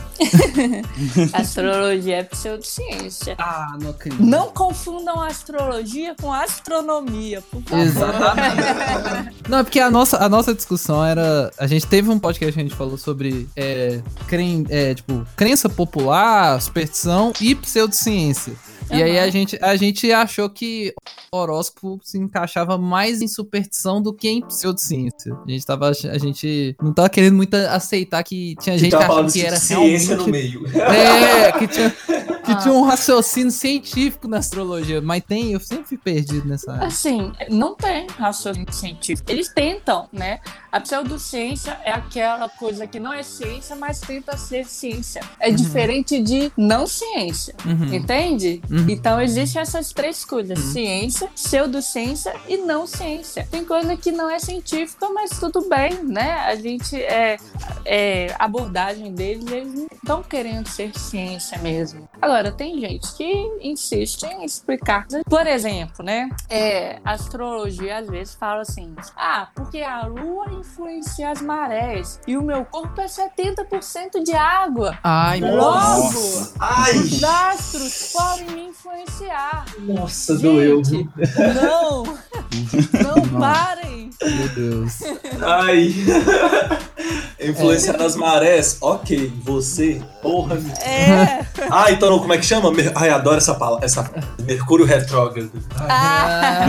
[1.34, 3.34] astrologia é pseudociência.
[3.38, 4.24] Ah, não acredito.
[4.24, 7.84] Não confundam astrologia com astronomia, por favor.
[7.84, 9.42] Exatamente.
[9.46, 11.50] não, é porque a nossa, a nossa discussão era.
[11.58, 15.68] A gente teve um podcast que a gente falou sobre é, cren, é, tipo, crença
[15.68, 18.54] popular, superstição e pseudociência.
[18.92, 18.98] Uhum.
[18.98, 20.92] E aí a gente, a gente achou que
[21.32, 25.34] o horóscopo se encaixava mais em superstição do que em pseudociência.
[25.46, 29.30] A gente tava, a gente não tava querendo muito aceitar que tinha gente que achava
[29.30, 30.16] que era ciência realmente...
[30.16, 30.62] no meio.
[30.92, 31.94] É, que tinha
[32.56, 36.86] tinha um raciocínio científico na astrologia, mas tem, eu sempre fui perdido nessa área.
[36.86, 39.30] Assim, não tem raciocínio científico.
[39.30, 40.40] Eles tentam, né?
[40.72, 45.20] A pseudociência é aquela coisa que não é ciência, mas tenta ser ciência.
[45.38, 45.54] É uhum.
[45.54, 47.94] diferente de não ciência, uhum.
[47.94, 48.62] entende?
[48.70, 48.86] Uhum.
[48.88, 50.72] Então existem essas três coisas: uhum.
[50.72, 53.46] ciência, pseudociência e não ciência.
[53.50, 56.38] Tem coisa que não é científica, mas tudo bem, né?
[56.40, 57.36] A gente é,
[57.84, 62.08] é abordagem deles, eles não estão querendo ser ciência mesmo.
[62.20, 65.06] Agora, tem gente que insiste em explicar.
[65.28, 66.28] Por exemplo, né?
[66.48, 72.42] É, astrologia às vezes fala assim: ah, porque a lua influencia as marés e o
[72.42, 74.98] meu corpo é 70% de água.
[75.04, 76.54] Ai, Logo, nossa.
[76.58, 76.96] Ai.
[76.96, 79.66] os astros podem me influenciar.
[79.78, 80.82] Nossa, gente, doeu.
[81.54, 82.02] Não,
[83.02, 84.01] não parem.
[84.20, 84.98] Meu Deus.
[85.40, 85.94] Ai.
[87.40, 87.98] Influenciar é.
[87.98, 89.32] nas marés, ok.
[89.42, 90.56] Você, porra.
[90.80, 91.44] É.
[91.70, 92.72] Ah, então como é que chama?
[92.94, 93.84] Ai, adoro essa palavra.
[93.84, 94.08] Essa
[94.44, 95.50] Mercúrio retrógrado.
[95.76, 96.66] Ah.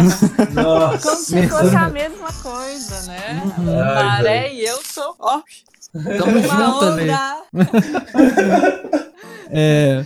[0.52, 1.10] Nossa.
[1.10, 1.66] Como se Mercúrio.
[1.66, 3.44] fosse a mesma coisa, né?
[3.58, 3.80] Uhum.
[3.80, 5.16] Ai, Maré e eu sou.
[5.20, 5.42] Ó.
[5.94, 7.38] Tamo junto, né?
[9.52, 10.06] é.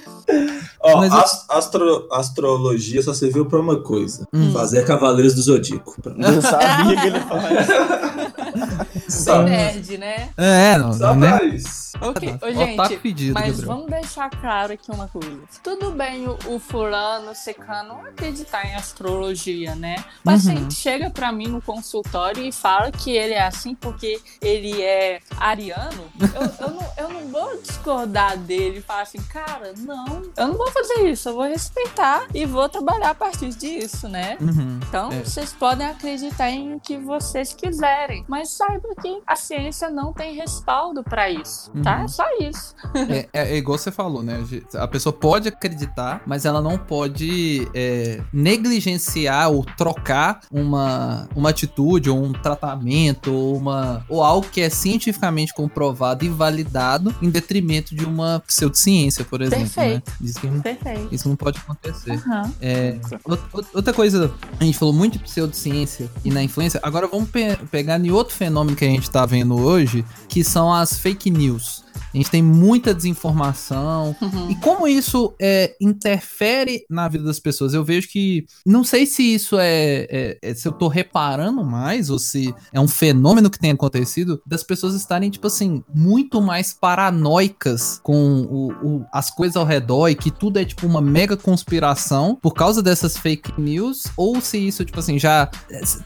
[0.80, 1.12] Ó, Mas
[1.50, 4.52] astro, astrologia só serviu pra uma coisa: hum.
[4.52, 5.96] fazer Cavaleiros do Zodíaco.
[6.06, 7.24] Eu sabia que ele ia
[9.26, 10.30] Bem nerd, né?
[10.38, 11.44] É, não, Só né?
[11.46, 11.88] isso.
[12.00, 13.68] Ok, ô, Otaku gente, fedido, mas Gabriel.
[13.76, 15.40] vamos deixar claro aqui uma coisa.
[15.64, 20.04] Tudo bem o, o fulano, o secano acreditar em astrologia, né?
[20.24, 20.52] Mas Uhum.
[20.52, 24.82] se ele chega pra mim no consultório e fala que ele é assim porque ele
[24.84, 30.22] é ariano, eu, eu, não, eu não vou discordar dele e falar assim, cara, não,
[30.38, 34.38] eu não vou fazer isso, eu vou respeitar e vou trabalhar a partir disso, né?
[34.40, 34.80] Uhum.
[34.88, 35.24] Então, É.
[35.24, 40.36] vocês podem acreditar em o que vocês quiserem, mas saiba que a ciência não tem
[40.36, 41.98] respaldo pra isso, tá?
[42.00, 42.04] Uhum.
[42.04, 42.76] É só isso.
[43.10, 44.44] É, é- é igual você falou, né?
[44.76, 52.10] A pessoa pode acreditar, mas ela não pode é, negligenciar ou trocar uma, uma atitude
[52.10, 57.96] ou um tratamento ou, uma, ou algo que é cientificamente comprovado e validado em detrimento
[57.96, 59.66] de uma pseudociência, por exemplo.
[59.66, 59.70] Né?
[60.02, 60.14] Perfeito.
[60.22, 61.08] Isso, que, não- Perfeito.
[61.14, 62.12] isso não pode acontecer.
[62.14, 62.54] Aham.
[62.62, 66.80] É, out- out- outra coisa, a gente falou muito de pseudociência e na influência.
[66.84, 70.74] Agora vamos pe- pegar em outro fenômeno que a gente tá vendo hoje, que são
[70.74, 71.84] as fake news.
[72.18, 74.16] A gente tem muita desinformação.
[74.20, 74.50] Uhum.
[74.50, 77.74] E como isso é, interfere na vida das pessoas?
[77.76, 78.46] Eu vejo que.
[78.66, 82.80] Não sei se isso é, é- é- Se eu tô reparando mais, ou se é
[82.80, 88.72] um fenômeno que tem acontecido, das pessoas estarem, tipo assim, muito mais paranoicas com o-
[88.84, 92.82] o- as coisas ao redor e que tudo é, tipo, uma mega conspiração por causa
[92.82, 95.50] dessas fake news, ou se isso, tipo assim, já.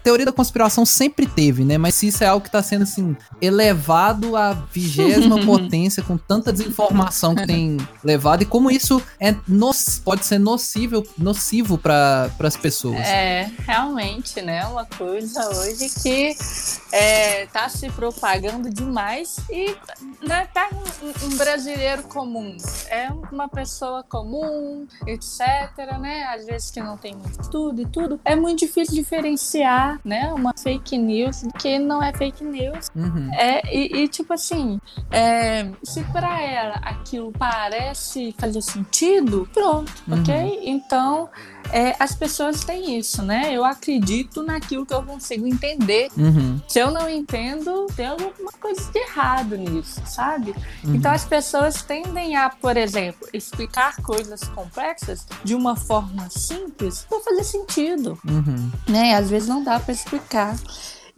[0.03, 1.78] Teoria da conspiração sempre teve, né?
[1.78, 6.52] Mas se isso é algo que tá sendo, assim, elevado à vigésima potência com tanta
[6.52, 12.56] desinformação que tem levado e como isso é noc- pode ser nocivo, nocivo para as
[12.58, 12.99] pessoas.
[12.99, 14.66] É, realmente, né?
[14.66, 16.36] Uma coisa hoje que
[16.91, 19.76] é, tá se propagando demais e
[20.26, 22.56] né, pega um, um brasileiro comum,
[22.89, 25.39] é uma pessoa comum, etc,
[25.99, 26.24] né?
[26.36, 28.20] Às vezes que não tem muito estudo e tudo.
[28.26, 30.32] É muito difícil diferenciar, né?
[30.34, 32.88] Uma fake news do que não é fake news.
[32.95, 33.34] Uhum.
[33.34, 34.80] É, e, e, tipo assim,
[35.10, 40.22] é, se pra ela aquilo parece fazer sentido, pronto, Uhum.
[40.22, 40.60] ok?
[40.64, 41.30] Então,
[41.72, 43.50] é, as pessoas têm isso, né?
[43.54, 46.08] Eu acredito naquilo que eu consigo entender.
[46.18, 46.60] Uhum.
[46.68, 50.56] Se eu não entendo, tem alguma coisa de errado nisso, sabe?
[50.84, 50.96] Uhum.
[50.96, 57.20] Então as pessoas tendem a, por exemplo, explicar coisas complexas de uma forma simples para
[57.20, 58.72] fazer sentido Uhum.
[58.88, 59.16] né?
[59.16, 60.56] Às vezes não dá para explicar.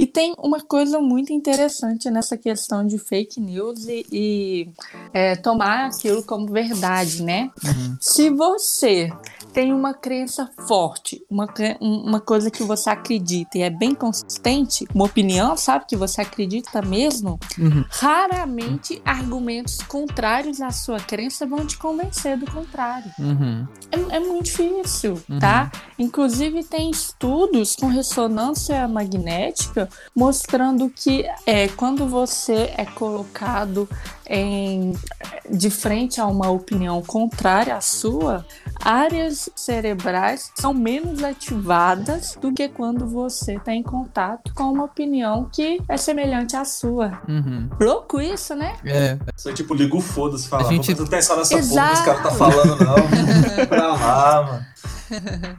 [0.03, 4.69] E tem uma coisa muito interessante nessa questão de fake news e, e,
[5.13, 7.49] é, tomar aquilo como verdade, né?
[7.63, 7.97] Uhum.
[8.01, 9.09] Se você
[9.53, 11.47] tem uma crença forte, uma,
[11.79, 16.21] um- uma coisa que você acredita e é bem consistente, uma opinião, sabe, que você
[16.21, 17.85] acredita mesmo, Uhum.
[17.89, 23.11] raramente argumentos contrários à sua crença vão te convencer do contrário.
[23.19, 23.67] Uhum.
[23.91, 25.39] É, é muito difícil, Uhum.
[25.39, 25.71] tá?
[25.99, 33.87] Inclusive tem estudos com ressonância magnética mostrando que é, quando você é colocado
[34.27, 34.93] em,
[35.49, 38.45] de frente a uma opinião contrária à sua,
[38.83, 45.49] áreas cerebrais são menos ativadas do que quando você está em contato com uma opinião
[45.51, 47.21] que é semelhante à sua.
[47.27, 47.69] Uhum.
[47.79, 48.75] Louco isso, né?
[48.85, 51.73] É, Você tipo liga o foda-se e fala, A gente- vamos atenção nessa porra que
[51.73, 51.93] Exato.
[51.93, 53.65] esse cara tá falando, não.
[53.67, 54.65] pra lá, mano.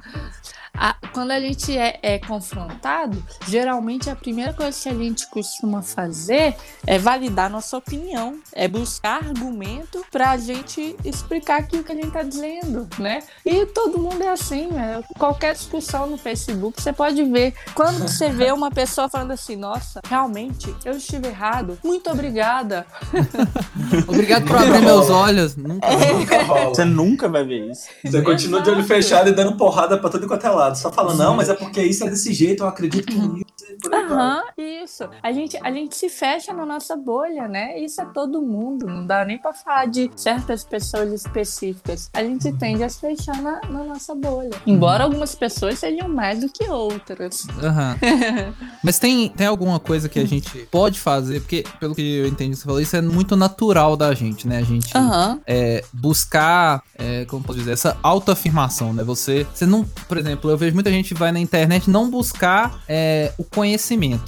[0.77, 5.83] A- quando a gente é, é confrontado, geralmente a primeira coisa que a gente costuma
[5.83, 6.57] fazer
[6.87, 12.23] é validar nossa opinião, é buscar argumento pra gente explicar aquilo que a gente tá
[12.23, 13.21] dizendo, né?
[13.47, 15.03] E todo mundo é assim, né?
[15.19, 17.55] Qualquer discussão no Facebook, você pode ver.
[17.75, 22.85] Quando você vê uma pessoa falando assim, nossa, realmente, eu estive errado, muito obrigada.
[24.09, 25.55] obrigado por abrir meus olhos.
[25.57, 26.69] Nunca Nunca rola.
[26.71, 27.87] Você nunca vai ver isso.
[28.05, 30.64] Você continua de olho fechado e dando porrada pra todo quanto é lado.
[30.75, 33.44] Só falando, não, mas é porque isso é desse jeito, eu acredito nisso.
[33.85, 34.17] Por aí vai.
[34.17, 35.09] Aham, isso.
[35.23, 37.79] A gente, a gente se fecha na nossa bolha, né?
[37.79, 38.87] Isso é todo mundo.
[38.87, 42.11] Não dá nem pra falar de certas pessoas específicas.
[42.13, 44.51] A gente tende a se fechar na, na nossa bolha.
[44.67, 47.47] Embora algumas pessoas sejam mais do que outras.
[47.63, 47.97] Aham.
[48.83, 51.41] Mas tem, tem alguma coisa que a gente pode fazer?
[51.41, 54.59] Porque, pelo que eu entendi que você falou, isso é muito natural da gente, né?
[54.59, 55.41] A gente Aham.
[55.47, 59.03] é, buscar, é, como posso dizer, essa autoafirmação, né?
[59.05, 63.33] Você, você não, por exemplo, eu vejo muita gente vai na internet não buscar é,
[63.39, 63.74] o conhecimento,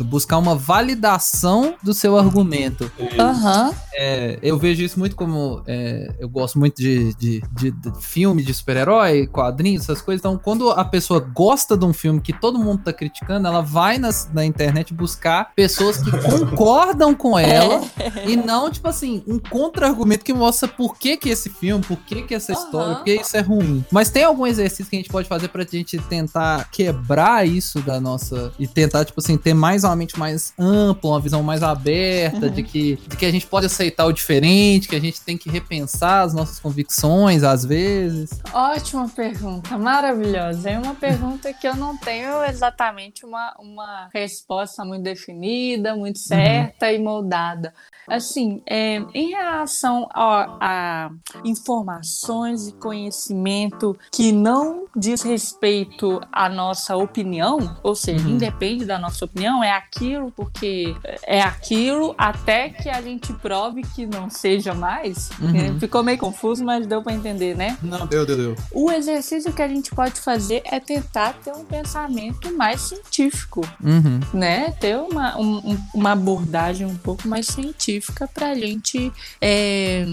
[0.04, 2.90] buscar uma validação do seu argumento.
[3.18, 3.72] Aham.
[3.98, 5.62] É, eu vejo isso muito como.
[5.66, 10.20] é, eu gosto muito de, de, de- de filme de super-herói, quadrinhos, essas coisas.
[10.20, 13.96] Então, quando a pessoa gosta de um filme que todo mundo tá criticando, ela vai
[13.98, 17.82] nas- na internet buscar pessoas que concordam com ela
[18.26, 22.22] e não, tipo assim, um contra-argumento que mostra por que, que esse filme, por que,
[22.22, 22.94] que essa história, Aham.
[22.96, 23.84] por que isso é ruim.
[23.90, 27.98] Mas tem algum exercício que a gente pode fazer pra gente tentar quebrar isso da
[28.00, 28.52] nossa.
[28.58, 32.52] e tentar, tipo assim, ter mais uma mente mais ampla, uma visão mais aberta, Uhum.
[32.52, 35.48] de, que, de que a gente pode aceitar o diferente, que a gente tem que
[35.50, 38.30] repensar as nossas convicções às vezes.
[38.52, 40.70] Ótima pergunta, maravilhosa.
[40.70, 46.92] É uma pergunta que eu não tenho exatamente uma, uma resposta muito definida, muito certa
[46.92, 47.72] e moldada.
[48.08, 51.10] Assim, é, em relação a, a
[51.44, 58.34] informações e conhecimento que não diz respeito à nossa opinião, ou seja, Uhum.
[58.34, 60.94] independe da nossa opinião, é aquilo porque
[61.26, 65.30] é aquilo até que a gente prove que não seja mais.
[65.40, 65.56] Uhum.
[65.76, 67.76] É, Ficou meio confuso, mas deu para entender, né?
[67.82, 68.56] Não, deu, deu, deu.
[68.72, 74.20] O exercício que a gente pode fazer é tentar ter um pensamento mais científico, Uhum.
[74.34, 74.70] né?
[74.80, 80.04] Ter uma, um- um- uma abordagem um pouco mais científica para a gente é,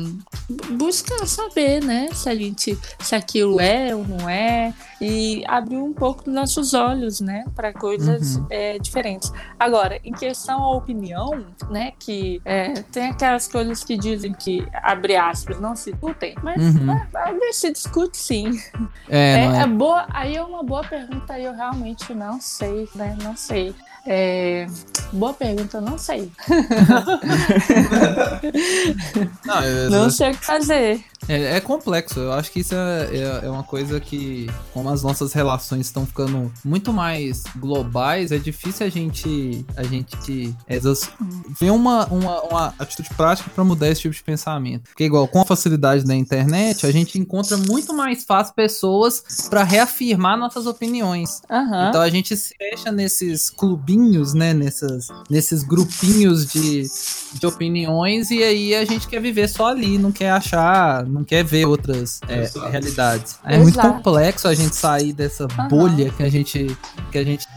[0.49, 2.10] bu- buscar saber, né?
[2.14, 7.20] Se a gente, se aquilo é ou não é e abrir um pouco nossos olhos,
[7.20, 7.45] né?
[7.56, 8.45] Para coisas Uhum.
[8.49, 8.93] é, diferentes.
[9.60, 11.94] Agora, em questão à opinião, né?
[12.00, 16.86] Que é, tem aquelas coisas que dizem que abre aspas não se discutem, mas Uhum.
[16.86, 18.60] né, às vezes se discute sim.
[19.10, 19.64] É, É, não é?
[19.64, 23.18] é boa, aí é uma boa pergunta e eu realmente não sei, né?
[23.24, 23.74] Não sei.
[24.06, 24.68] É,
[25.14, 26.30] boa pergunta, eu não sei.
[29.46, 31.04] Não, é- Não sei o que fazer.
[31.28, 35.02] É, é complexo, eu acho que isso é, é, é uma coisa que, como as
[35.04, 41.10] nossas relações estão ficando muito mais globais, é difícil a gente, a gente exas-
[41.60, 44.90] ver uma, uma, uma atitude prática para mudar esse tipo de pensamento.
[44.90, 49.64] Porque, igual, com a facilidade da internet, a gente encontra muito mais fácil pessoas para
[49.64, 51.42] reafirmar nossas opiniões.
[51.50, 51.90] Aham.
[51.90, 54.54] Então a gente se fecha nesses clubinhos, né?
[54.54, 56.86] Nessas, nesses grupinhos de,
[57.34, 61.43] de opiniões, e aí a gente quer viver só ali, não quer achar, não quer
[61.43, 63.38] ver outras é, realidades.
[63.45, 64.01] É muito Exato.
[64.01, 66.76] complexo a gente sair dessa bolha que a gente.
[67.11, 67.47] Que a gente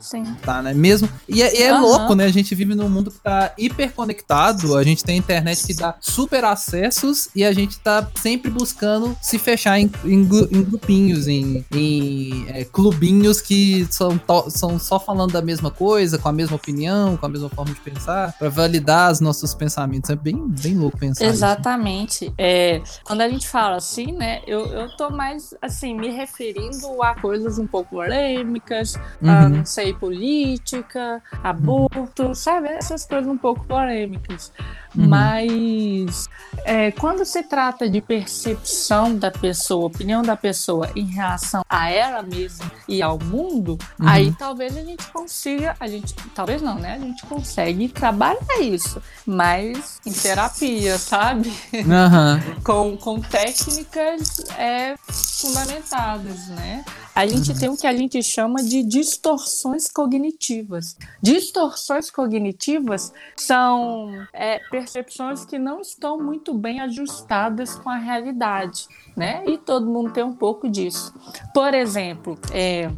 [0.00, 0.24] Sim.
[0.44, 0.72] tá, né?
[0.74, 1.08] Mesmo.
[1.28, 1.80] E é, e é Aham.
[1.82, 2.24] louco, né?
[2.24, 6.44] A gente vive num mundo que tá hiperconectado, a gente tem internet que dá super
[6.44, 10.20] acessos e a gente tá sempre buscando se fechar em, em
[10.50, 16.18] em grupinhos, em, em, é, clubinhos que são, to- são só falando da mesma coisa,
[16.18, 20.10] com a mesma opinião, com a mesma forma de pensar, pra validar os nossos pensamentos.
[20.10, 21.24] É bem, bem louco pensar.
[21.24, 21.34] isso.
[21.34, 22.32] Exatamente.
[22.38, 27.14] É, quando a gente fala assim, né, eu, eu tô mais, assim, me referindo a
[27.14, 29.48] coisas um pouco polêmicas, a, Uhum.
[29.48, 32.68] não sei, política, aborto, sabe?
[32.68, 34.52] Essas coisas um pouco polêmicas.
[34.96, 35.08] Uhum.
[35.08, 36.28] Mas
[36.64, 42.22] é, quando se trata de percepção da pessoa, opinião da pessoa em relação a ela
[42.22, 44.08] mesma e ao mundo, Uhum.
[44.08, 46.94] aí talvez a gente consiga, a gente, talvez não, né?
[46.94, 51.52] A gente consegue trabalhar isso, mas em terapia, sabe?
[51.88, 52.40] Aham.
[52.64, 56.84] com, com técnicas é, fundamentadas, né?
[57.14, 60.96] A gente tem o que a gente chama de distorções cognitivas.
[61.20, 69.44] Distorções cognitivas são é, percepções que não estão muito bem ajustadas com a realidade, né?
[69.46, 71.12] E todo mundo tem um pouco disso.
[71.52, 72.90] Por exemplo, é,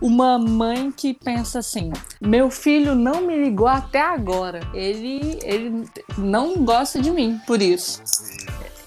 [0.00, 5.84] uma mãe que pensa assim: meu filho não me ligou até agora, ele, ele
[6.16, 8.02] não gosta de mim por isso.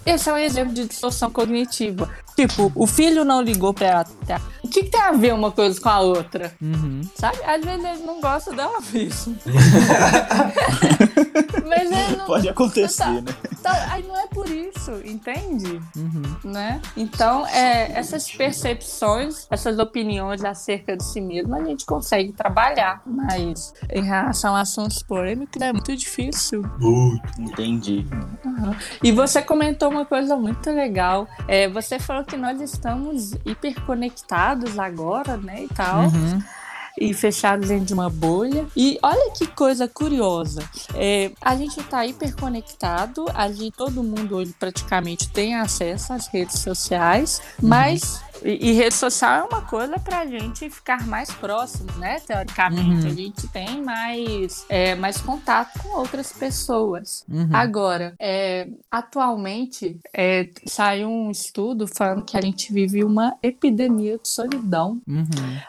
[0.07, 2.09] Esse é um exemplo de distorção cognitiva.
[2.35, 4.05] Tipo, o filho não ligou pra ela.
[4.63, 6.53] O que, que tem a ver uma coisa com a outra?
[6.61, 7.01] Uhum.
[7.15, 7.37] Sabe?
[7.43, 9.35] Às vezes ele não gosta dela mesmo.
[11.67, 12.25] Mas ele não.
[12.25, 13.11] Pode acontecer, Tá.
[13.11, 13.23] né?
[13.59, 15.81] Então, aí não é por isso, entende?
[15.95, 16.21] Uhum.
[16.51, 16.79] né?
[16.95, 23.01] Então, é, essas percepções, essas opiniões acerca de si mesmo, a gente consegue trabalhar.
[23.05, 26.63] Mas em relação a assuntos polêmicos, é muito difícil.
[27.39, 28.05] Entendi.
[29.03, 31.27] E você comentou uma coisa muito legal.
[31.47, 35.63] É, você falou que nós estamos hiperconectados agora, né?
[35.63, 36.03] E tal.
[36.03, 36.41] Uhum.
[36.99, 38.65] e fechados dentro de uma bolha.
[38.75, 40.67] E olha que coisa curiosa.
[40.95, 46.59] É, a gente está hiperconectado, a gente, todo mundo hoje praticamente tem acesso às redes
[46.59, 48.21] sociais, mas.
[48.43, 52.19] E, e rede social é uma coisa para a gente ficar mais próximo, né?
[52.19, 53.11] Teoricamente, Uhum.
[53.11, 57.23] a gente tem mais, é, mais contato com outras pessoas.
[57.29, 57.49] Uhum.
[57.51, 64.27] Agora, é, atualmente, é, saiu um estudo falando que a gente vive uma epidemia de
[64.27, 65.01] solidão.
[65.07, 65.25] Uhum.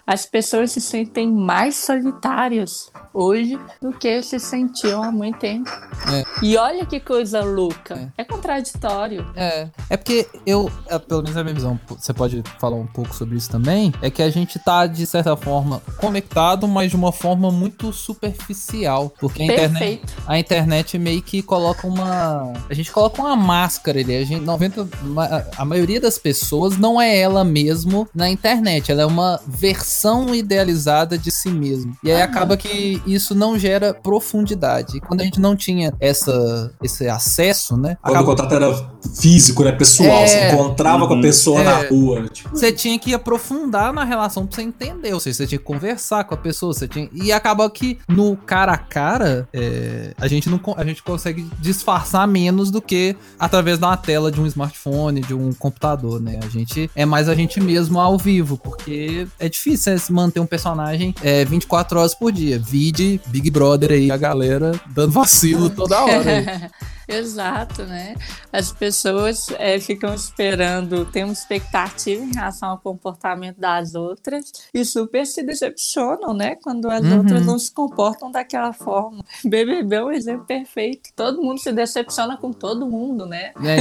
[0.07, 5.71] As pessoas se sentem mais solitárias hoje do que se sentiam há muito tempo.
[6.13, 6.25] É.
[6.45, 8.13] E olha que coisa louca.
[8.17, 9.27] É, contraditório.
[9.35, 12.87] É, é porque eu, é, pelo menos é a minha visão, você pode falar um
[12.87, 16.97] pouco sobre isso também, é que a gente tá, de certa forma, conectado, mas de
[16.97, 19.13] uma forma muito superficial.
[19.21, 22.53] Porque a internet, a internet meio que coloca uma.
[22.69, 24.17] A gente coloca uma máscara ali.
[24.17, 28.91] A, gente, 90, ma- a maioria das pessoas não é ela mesmo na internet.
[28.91, 31.97] Ela é uma versão idealizada de si mesmo.
[32.03, 34.97] E aí acaba que isso não gera profundidade.
[34.97, 37.97] E quando a gente não tinha essa, esse acesso, né?
[38.03, 38.91] Quando acaba- o contato era
[39.21, 39.73] físico, né?
[39.73, 40.09] Pessoal.
[40.23, 40.27] É.
[40.27, 41.23] Você encontrava com a Uhum.
[41.23, 41.65] pessoa É.
[41.65, 42.29] na rua.
[42.29, 45.65] Tipo, Você tinha que aprofundar na relação pra você entender, ou seja, você tinha que
[45.65, 47.09] conversar com a pessoa, você tinha...
[47.13, 52.27] e acaba que no cara a cara, é, a, gente não, a gente consegue disfarçar
[52.27, 56.41] menos do que através uma tela de um smartphone, de um computador, né?
[56.43, 60.47] A gente é mais a gente mesmo ao vivo, porque é difícil você manter um
[60.47, 62.59] personagem é, 24 horas por dia.
[62.59, 66.71] Vide Big Brother aí, a galera dando vacilo toda hora.
[67.09, 68.15] Exato, né?
[68.53, 74.85] As pessoas é, ficam esperando, têm uma expectativa em relação ao comportamento das outras e
[74.85, 76.57] super se decepcionam, né?
[76.57, 77.19] Quando as Uhum.
[77.19, 79.25] outras não se comportam daquela forma.
[79.45, 81.11] BBB é um exemplo perfeito.
[81.17, 83.53] Todo mundo se decepciona com todo mundo, né?
[83.65, 83.79] É,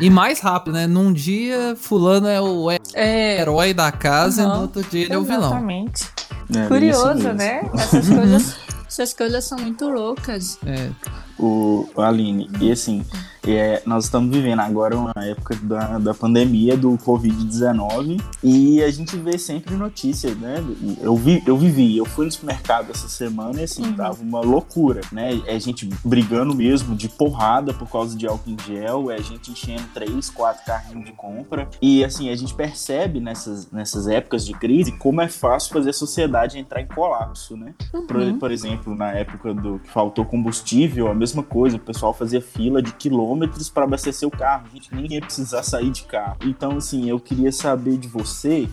[0.00, 0.86] e, e mais rápido, né?
[0.86, 4.54] Num dia, fulano é o É, herói da casa e Uhum.
[4.54, 5.40] no outro dia ele é o vilão.
[5.50, 6.04] exatamente.
[6.50, 7.62] É, bem Curioso, né?
[7.74, 8.56] Essas coisas,
[8.90, 10.58] essas coisas são muito loucas.
[10.66, 10.90] É,
[11.38, 12.50] o o Aline.
[12.60, 13.06] E assim,
[13.46, 19.16] é, nós estamos vivendo agora uma época da, da pandemia do Covid-19 e a gente
[19.16, 20.62] vê sempre notícias, né?
[21.00, 23.94] Eu, vi, eu vivi, eu fui no supermercado essa semana e assim, Uhum.
[23.94, 25.40] tava uma loucura, né?
[25.46, 29.84] É gente brigando mesmo de porrada por causa de álcool em gel, é gente enchendo
[29.94, 31.68] três, quatro carrinhos de compra.
[31.80, 35.94] E assim, a gente percebe nessas, nessas épocas de crise como é fácil fazer a
[35.94, 37.74] sociedade entrar em colapso, né?
[38.06, 38.38] Por, Uhum.
[38.38, 42.82] por exemplo, na época do que faltou combustível, a mesma coisa, o pessoal fazia fila
[42.82, 43.29] de quilômetros
[43.72, 44.66] para abastecer o carro.
[44.72, 46.36] Gente, ninguém ia precisar sair de carro.
[46.42, 48.68] Então, assim, eu queria saber de você,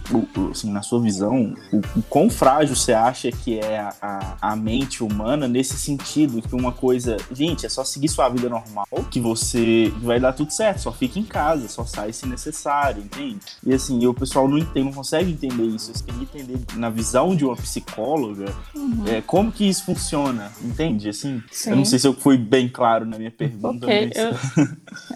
[0.52, 4.56] assim, na sua visão, o, o quão frágil você acha que é a, a, a
[4.56, 9.20] mente humana nesse sentido, que uma coisa, gente, é só seguir sua vida normal, que
[9.20, 13.40] você vai dar tudo certo, só fica em casa, só sai se necessário, entende?
[13.66, 15.92] E assim, o pessoal não entende, não consegue entender isso.
[15.92, 19.04] Eu queria entender na visão de uma psicóloga Uhum.
[19.08, 21.10] é, como que isso funciona, entende?
[21.10, 21.72] Assim, Sim.
[21.72, 24.18] eu não sei se eu fui bem claro na minha pergunta, Ok, mas...
[24.18, 24.34] eu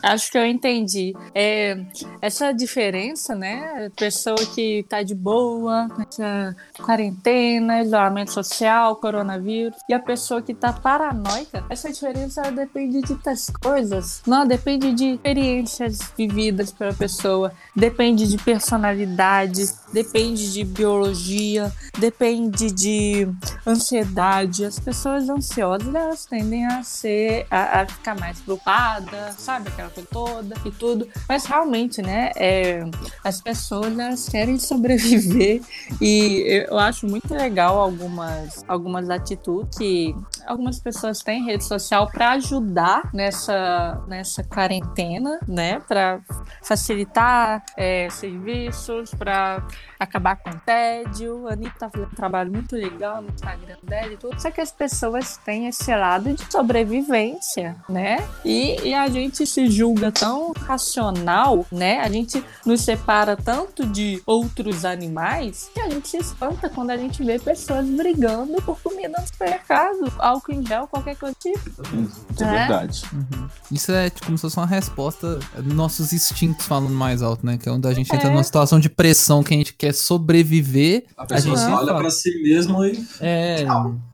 [0.03, 1.13] acho que eu entendi.
[1.33, 1.83] É,
[2.21, 3.89] essa diferença, né?
[3.95, 10.73] Pessoa que tá de boa, nessa quarentena, isolamento social, coronavírus, e a pessoa que tá
[10.73, 14.21] paranoica, essa diferença depende de muitas coisas.
[14.25, 19.63] Não, depende de experiências vividas pela pessoa, depende de personalidade,
[19.93, 23.27] depende de biologia, depende de
[23.65, 24.65] ansiedade.
[24.65, 29.69] As pessoas ansiosas, elas tendem a ser, a, a ficar mais preocupadas, sabe?
[29.69, 31.07] Aquela coisa toda e tudo.
[31.27, 32.31] Mas realmente, né?
[32.35, 32.83] é,
[33.23, 35.61] as pessoas, querem sobreviver
[35.99, 40.15] e eu acho muito legal algumas, algumas atitudes que
[40.45, 45.79] algumas pessoas têm rede social para ajudar nessa, nessa quarentena, né?
[45.87, 46.19] Para
[46.61, 49.65] facilitar é, serviços, para
[50.03, 51.47] acabar com o tédio.
[51.47, 54.39] A Anitta tá fazendo um trabalho muito legal no Instagram dela e tudo.
[54.41, 58.27] Só que as pessoas têm esse lado de sobrevivência, né?
[58.43, 61.99] E, e a gente se julga tão racional, né?
[61.99, 66.97] A gente nos separa tanto de outros animais que a gente se espanta quando a
[66.97, 71.59] gente vê pessoas brigando por comida no supermercado, álcool em gel, qualquer coisa tipo.
[71.69, 72.51] Isso é É.
[72.59, 73.03] verdade.
[73.13, 73.47] Uhum.
[73.71, 77.57] Isso é tipo, como se fosse uma resposta dos nossos instintos falando mais alto, né?
[77.57, 78.31] Que é onde a gente entra É.
[78.31, 81.05] numa situação de pressão que a gente quer sobreviver.
[81.17, 83.05] a pessoa gente só olha pra si mesmo e.
[83.19, 83.65] É,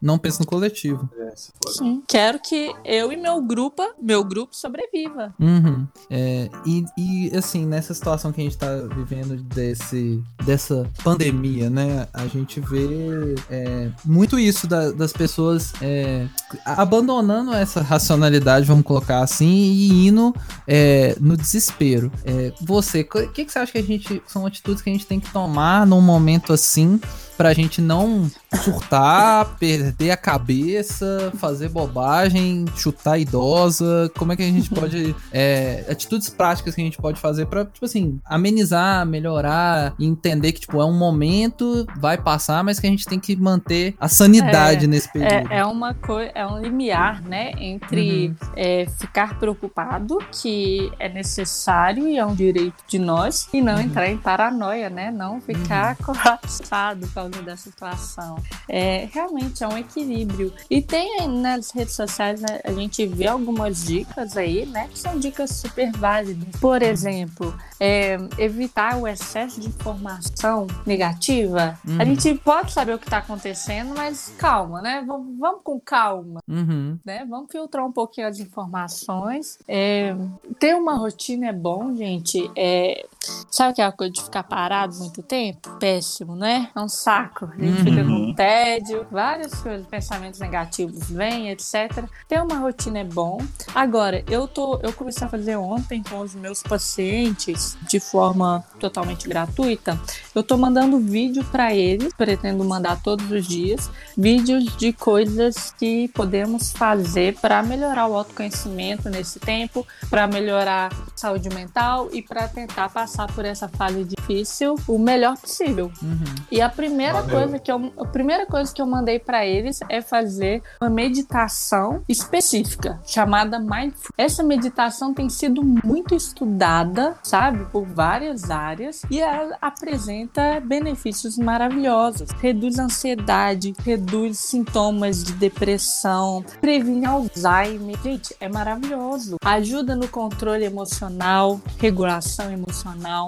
[0.02, 1.10] não pensa no coletivo.
[1.20, 1.34] É.
[1.68, 2.02] Sim.
[2.08, 5.34] Quero que eu e meu grupo, meu grupo sobreviva.
[5.40, 5.88] Uhum.
[6.10, 12.08] É, e, e, assim, nessa situação que a gente tá vivendo desse, dessa pandemia, né?
[12.14, 16.28] A gente vê é, muito isso da- das pessoas é,
[16.66, 20.34] abandonando essa racionalidade, vamos colocar assim, e indo
[20.68, 22.12] é, no desespero.
[22.26, 24.22] É, você, o que, que você acha que a gente.
[24.28, 27.00] São atitudes que a gente tem que tomar num momento assim
[27.38, 28.30] pra gente não
[28.64, 34.12] surtar, perder a cabeça, fazer bobagem, chutar idosa?
[34.18, 35.16] Como é que a gente pode.
[35.32, 40.62] é, atitudes práticas que a gente pode fazer pra, tipo assim, amenizar, melhorar entender que,
[40.62, 44.88] tipo, é um momento, vai passar, mas que a gente tem que manter a sanidade
[44.88, 45.52] nesse período.
[45.52, 52.08] É, é uma coisa, é um limiar, né, entre é, ficar preocupado, que é necessário
[52.08, 57.08] e é um direito de nós, e não entrar em paranoia, né, não ficar colapsado
[57.30, 58.38] da situação.
[58.68, 60.54] É, realmente é um equilíbrio.
[60.70, 64.88] E tem nas redes sociais, né, a gente vê algumas dicas aí, né?
[64.92, 66.48] Que são dicas super válidas.
[66.60, 71.78] Por exemplo, é, evitar o excesso de informação negativa.
[71.88, 72.02] Uhum.
[72.02, 75.04] A gente pode saber o que está acontecendo, mas calma, né?
[75.06, 76.40] Vamos, vamos com calma.
[76.48, 76.98] Uhum.
[77.06, 77.26] Né?
[77.30, 79.60] Vamos filtrar um pouquinho as informações.
[79.68, 80.16] É,
[80.60, 82.50] ter uma rotina é bom, gente.
[82.56, 83.06] É,
[83.50, 85.70] sabe aquela coisa de ficar parado muito tempo?
[85.80, 86.70] Péssimo, né?
[86.76, 87.50] É um saco.
[87.58, 92.06] A gente fica com tédio, várias coisas, pensamentos negativos vêm, etc.
[92.28, 93.40] Ter uma rotina é bom.
[93.74, 99.28] Agora, eu tô, eu comecei a fazer ontem com os meus pacientes de forma totalmente
[99.28, 100.00] gratuita.
[100.36, 106.08] Eu tô mandando vídeo para eles, pretendo mandar todos os dias, vídeos de coisas que
[106.10, 112.48] podemos fazer para melhorar o autoconhecimento nesse tempo, para melhorar a saúde mental e para
[112.48, 115.92] tentar passar por essa fase difícil o melhor possível.
[116.02, 116.24] Uhum.
[116.52, 117.40] E a primeira Valeu.
[117.40, 122.04] coisa que eu, a primeira coisa que eu mandei para eles é fazer uma meditação
[122.08, 124.12] específica chamada mindfulness.
[124.18, 132.30] Essa meditação tem sido muito estudada, sabe, por várias áreas e ela apresenta benefícios maravilhosos.
[132.40, 137.98] Reduz ansiedade, reduz sintomas de depressão, previne Alzheimer.
[138.04, 139.38] Gente, é maravilhoso.
[139.44, 143.28] Ajuda no controle emocional, regulação emocional.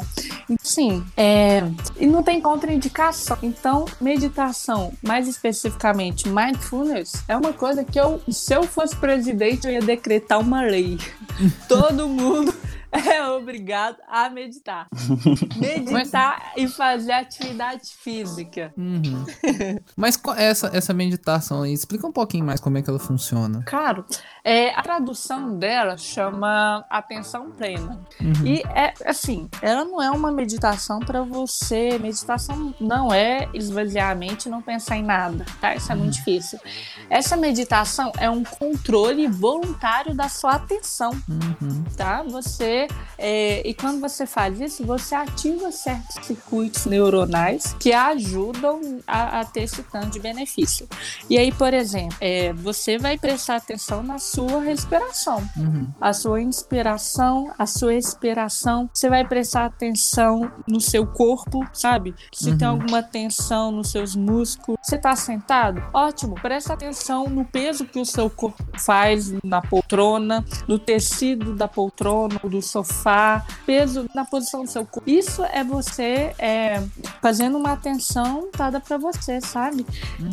[0.62, 1.64] Sim, é,
[1.98, 3.38] e não tem contraindicação.
[3.42, 9.74] Então, meditação, mais especificamente mindfulness, é uma coisa que eu, se eu fosse presidente, eu
[9.74, 10.98] ia decretar uma lei.
[11.68, 12.54] Todo mundo
[13.08, 14.88] é obrigado a meditar.
[15.58, 18.74] Meditar e fazer atividade física.
[18.78, 19.26] Uhum.
[19.96, 23.64] Mas essa, essa meditação aí, explica um pouquinho mais como é que ela funciona.
[23.66, 24.06] Claro,
[24.44, 28.00] é, a tradução dela chama atenção plena.
[28.46, 31.98] E é assim, ela não é uma meditação para você.
[32.00, 35.76] Meditação não é esvaziar a mente e não pensar em nada, tá?
[35.76, 36.60] Isso é muito difícil.
[37.10, 41.84] Essa meditação é um controle voluntário da sua atenção, Uhum.
[41.98, 42.24] tá?
[42.24, 42.79] Você
[43.18, 49.46] é, e quando você faz isso, você ativa certos circuitos neuronais que ajudam a, a
[49.46, 50.88] ter esse tanto de benefício.
[51.30, 55.88] E aí, por exemplo, é, você vai prestar atenção na sua respiração Uhum.
[56.00, 58.90] a sua inspiração, a sua expiração.
[58.94, 62.14] Você vai prestar atenção no seu corpo, sabe?
[62.34, 62.76] Se tem Uhum.
[62.76, 64.80] alguma tensão nos seus músculos.
[64.84, 65.82] Você tá sentado?
[65.94, 66.36] Ótimo.
[66.36, 72.40] Presta atenção no peso que o seu corpo faz na poltrona, no tecido da poltrona,
[72.44, 75.10] do sofá, peso na posição do seu corpo.
[75.10, 76.82] Isso é você é,
[77.22, 79.86] fazendo uma atenção dada para você, sabe?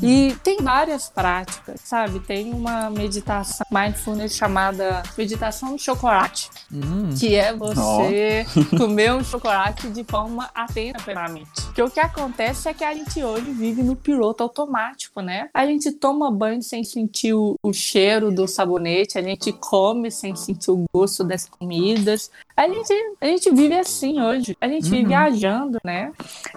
[0.02, 2.20] E tem várias práticas, sabe?
[2.20, 7.10] Tem uma meditação mindfulness chamada meditação do chocolate, Uhum.
[7.18, 8.44] que é você
[8.76, 11.62] comer um chocolate de forma atenta pela mente.
[11.66, 15.48] Porque o que acontece é que a gente hoje vive no piloto automático, né?
[15.54, 20.34] A gente toma banho sem sentir o, o cheiro do sabonete, a gente come sem
[20.34, 22.25] sentir o gosto das comidas.
[22.56, 24.56] A gente, a gente vive assim hoje.
[24.60, 25.08] A gente vive Uhum.
[25.08, 26.10] viajando, né?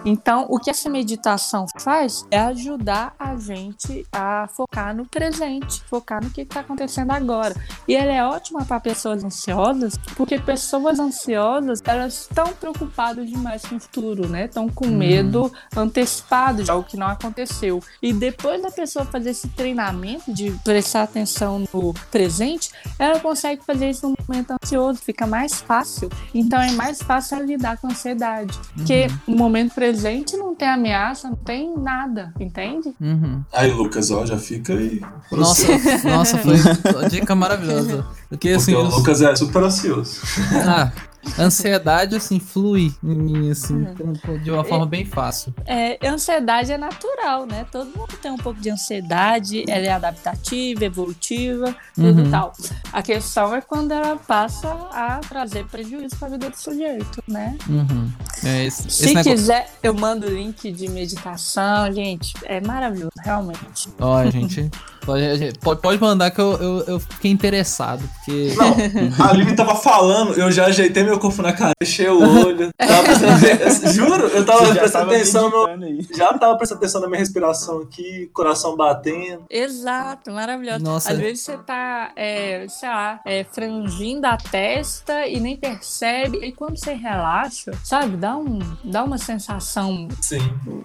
[0.05, 6.23] Então, o que essa meditação faz é ajudar a gente a focar no presente, focar
[6.23, 7.53] no que está acontecendo agora.
[7.87, 13.75] E ela é ótima para pessoas ansiosas, porque pessoas ansiosas, elas estão preocupadas demais com
[13.75, 14.45] o futuro, né?
[14.45, 17.81] Estão com medo antecipado de algo que não aconteceu.
[18.01, 23.89] E depois da pessoa fazer esse treinamento de prestar atenção no presente, ela consegue fazer
[23.89, 26.09] isso no momento ansioso, fica mais fácil.
[26.33, 28.57] Então é mais fácil lidar com a ansiedade.
[28.75, 32.93] Porque no momento presente não tem ameaça, não tem nada, entende?
[32.99, 33.43] Uhum.
[33.53, 35.01] Aí, Lucas, ó, já fica aí.
[35.31, 35.67] Nossa,
[36.07, 36.55] nossa, foi
[36.93, 38.05] uma dica maravilhosa.
[38.29, 40.21] Porque assim, Porque o eu- Lucas é super ansioso.
[40.65, 40.91] ah,
[41.37, 44.37] ansiedade assim flui em mim assim, Uhum.
[44.43, 45.53] de uma forma bem fácil.
[45.65, 47.65] É, ansiedade é natural, né?
[47.71, 52.31] Todo mundo tem um pouco de ansiedade, ela é adaptativa, evolutiva, tudo Uhum.
[52.31, 52.53] tal.
[52.91, 57.57] A questão é quando ela passa a trazer prejuízo para a vida do sujeito, né?
[57.67, 58.11] Uhum.
[58.43, 59.31] É esse, esse Se negócio.
[59.31, 62.33] quiser, eu mando o link de meditação, gente.
[62.43, 63.89] É maravilhoso, realmente.
[63.99, 64.69] Ó, gente,
[65.05, 70.33] pode, pode, mandar que eu, eu, eu fiquei interessado, porque Não, a Aline tava falando,
[70.33, 72.69] eu já ajeitei meu corpo na cara, fechei o olho.
[72.77, 75.65] Tava prestando, juro, eu tava prestando tava atenção no.
[75.83, 76.07] aí.
[76.15, 79.45] Já tava prestando atenção na minha respiração aqui, coração batendo.
[79.49, 80.83] Exato, maravilhoso.
[80.83, 81.11] Nossa.
[81.11, 86.37] Às vezes você tá, é, sei lá, é, frangindo a testa e nem percebe.
[86.37, 90.39] E quando você relaxa, sabe, dá, um, dá uma sensação Sim.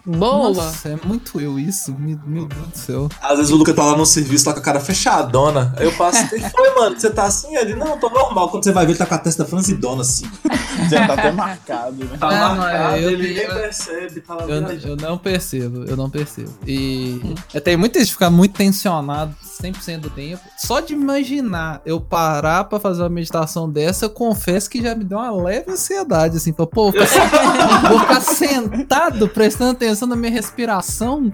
[0.04, 0.50] boa.
[0.50, 3.08] Nossa, é muito eu isso, meu, meu Deus do céu.
[3.20, 5.74] Às vezes o Lucas tá lá no serviço, tá com a cara fechadona.
[5.76, 6.98] Aí eu passo, o que foi, mano?
[6.98, 7.56] Você tá assim?
[7.56, 8.48] Ele, não, tô normal.
[8.50, 10.26] Quando você vai ver, ele tá com a testa franzidona assim.
[10.90, 12.16] Já tá até marcado, né?
[12.18, 15.96] Tá Não, marcado, eu- ele nem eu- percebe, tá lá Eu, eu não percebo, eu
[15.96, 16.50] não percebo.
[16.66, 20.42] E eu tenho muito isso de ficar muito tensionado 100% do tempo.
[20.58, 25.04] Só de imaginar eu parar pra fazer uma meditação dessa, eu confesso que já me
[25.04, 30.16] deu uma leve ansiedade, assim, pra, pô, vou ficar, vou ficar sentado prestando atenção na
[30.16, 31.32] minha respiração,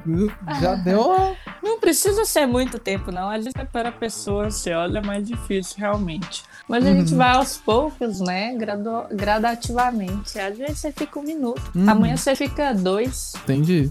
[0.61, 1.33] já deu uma...
[1.63, 3.29] Não precisa ser muito tempo, não.
[3.29, 6.43] Às vezes é para a pessoa, você olha, é mais difícil, realmente.
[6.69, 7.19] Mas a gente Uhum.
[7.19, 8.55] vai aos poucos, né?
[8.55, 9.05] Gradu
[9.55, 10.39] gradativamente.
[10.39, 11.89] Às vezes você fica um minuto, Uhum.
[11.89, 13.91] amanhã você fica dois, Entendi.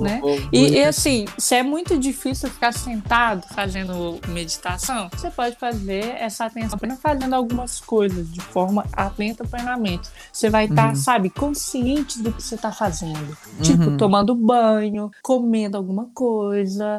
[0.00, 0.20] Né?
[0.52, 6.46] E, e, assim, se é muito difícil ficar sentado fazendo meditação, você pode fazer essa
[6.46, 10.08] atenção apenas fazendo algumas coisas de forma atenta plenamente.
[10.32, 10.94] Você vai estar, Uhum.
[10.96, 13.36] sabe, consciente do que você está fazendo.
[13.62, 13.96] Tipo, Uhum.
[13.96, 16.98] tomando banho, comendo alguma coisa,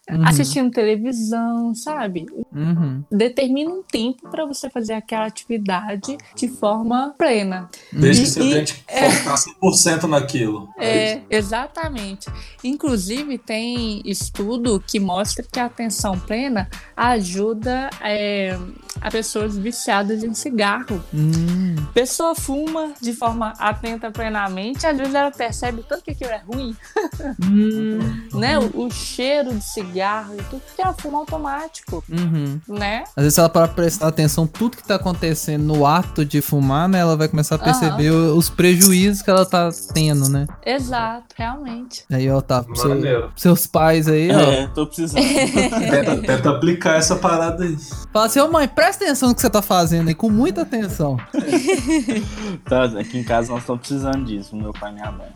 [0.09, 0.25] Uhum.
[0.27, 2.25] assistindo televisão, sabe?
[2.53, 3.03] Uhum.
[3.09, 7.69] Determina um tempo para você fazer aquela atividade de forma plena.
[7.93, 10.67] Desde E- que você e- tente focar 100% naquilo.
[10.79, 12.27] É, exatamente.
[12.63, 18.57] Inclusive, tem estudo que mostra que a atenção plena ajuda é,
[18.99, 21.01] a pessoas viciadas em cigarro.
[21.13, 21.75] Hum.
[21.93, 26.75] Pessoa fuma de forma atenta plenamente, às vezes ela percebe tanto que aquilo é ruim,
[27.43, 27.99] Hum.
[28.33, 28.57] né?
[28.57, 32.59] O, o cheiro de cigarro e tudo, porque ela fuma automático, Uhum.
[32.67, 33.03] né?
[33.15, 36.41] Às vezes, se ela parar pra prestar atenção tudo que tá acontecendo no ato de
[36.41, 36.99] fumar, né?
[36.99, 40.47] Ela vai começar a perceber o- os prejuízos que ela tá tendo, né?
[40.65, 42.03] Exato, realmente.
[42.11, 42.63] Aí, ó, tá.
[42.75, 44.39] seu- seus pais aí, ó.
[44.39, 45.21] É, tô precisando.
[45.91, 47.77] Tenta, tenta aplicar essa parada aí.
[48.13, 51.17] Fala assim, ô mãe, presta atenção no que você tá fazendo aí, com muita atenção.
[52.65, 55.27] Tá, aqui em casa nós estamos precisando disso, meu pai e minha mãe.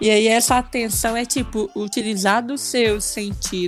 [0.00, 3.04] E aí essa atenção é tipo utilizar dos seus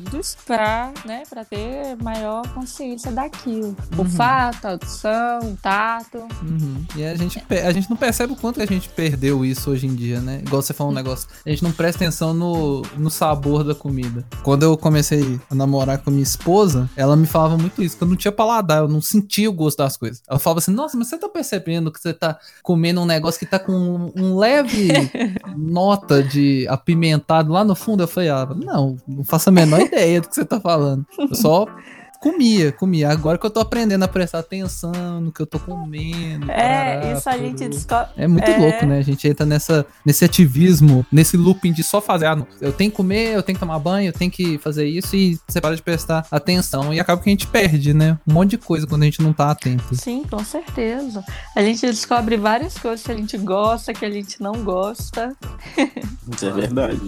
[0.09, 3.77] sentidos para, né, para ter maior consciência daquilo.
[3.93, 4.01] Uhum.
[4.01, 6.19] Olfato, audição, tato.
[6.43, 6.85] Uhum.
[6.97, 9.95] E a gente, a gente não percebe o quanto a gente perdeu isso hoje em
[9.95, 10.41] dia, né?
[10.47, 14.25] Igual você falou um negócio, a gente não presta atenção no, no sabor da comida.
[14.43, 18.09] Quando eu comecei a namorar com minha esposa, ela me falava muito isso, que eu
[18.09, 20.23] não tinha paladar, eu não sentia o gosto das coisas.
[20.29, 23.47] Ela falava assim, nossa, mas você tá percebendo que você tá comendo um negócio que
[23.47, 24.89] tá com um, um leve
[25.57, 28.03] nota de apimentado lá no fundo?
[28.03, 31.07] Eu falei, ah, não, não faço a menor ideia do que você tá falando.
[31.19, 31.67] Eu só
[32.21, 33.11] comia, comia.
[33.11, 36.51] Agora que eu tô aprendendo a prestar atenção no que eu tô comendo.
[36.51, 38.11] É, tarará, isso a gente descobre.
[38.17, 38.99] É muito é- louco, né?
[38.99, 42.27] A gente entra nessa, nesse ativismo, nesse looping de só fazer.
[42.27, 44.87] Ah, não, eu tenho que comer, eu tenho que tomar banho, eu tenho que fazer
[44.87, 46.93] isso e você para de prestar atenção.
[46.93, 48.19] E acaba que a gente perde, né?
[48.27, 49.95] Um monte de coisa quando a gente não tá atento.
[49.95, 51.25] Sim, com certeza.
[51.55, 55.35] A gente descobre várias coisas que a gente gosta, que a gente não gosta.
[56.35, 56.99] Isso é verdade.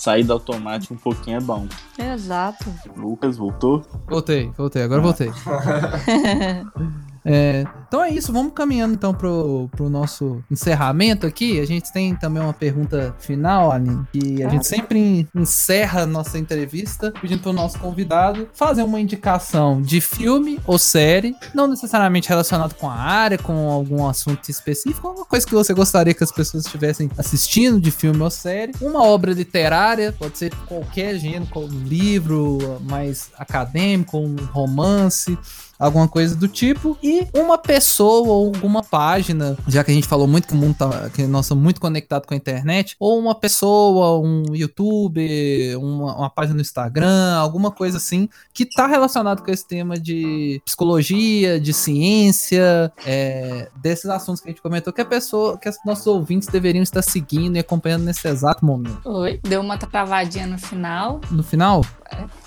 [0.00, 1.68] Sair do automático um pouquinho é bom.
[1.98, 2.72] Exato.
[2.96, 3.84] Lucas, voltou?
[4.08, 5.30] Voltei, voltei, agora voltei.
[7.24, 11.60] É, então é isso, vamos caminhando então pro, pro nosso encerramento aqui.
[11.60, 16.38] A gente tem também uma pergunta final, Aline, que a gente sempre encerra a nossa
[16.38, 22.74] entrevista pedindo pro nosso convidado fazer uma indicação de filme ou série, não necessariamente relacionado
[22.74, 26.64] com a área, com algum assunto específico, alguma coisa que você gostaria que as pessoas
[26.64, 32.80] estivessem assistindo de filme ou série, uma obra literária, pode ser qualquer gênero, como livro
[32.82, 35.36] mais acadêmico, um romance,
[35.80, 40.26] alguma coisa do tipo, e uma pessoa ou alguma página, já que a gente falou
[40.26, 43.34] muito que o mundo tá, que nós somos muito conectados com a internet, ou uma
[43.34, 49.50] pessoa, um YouTube, uma, uma página no Instagram, alguma coisa assim, que tá relacionado com
[49.50, 55.04] esse tema de psicologia, de ciência, é, desses assuntos que a gente comentou, que a
[55.04, 59.00] pessoa, que os nossos ouvintes deveriam estar seguindo e acompanhando nesse exato momento.
[59.04, 61.84] Oi, deu uma travadinha no final, No final,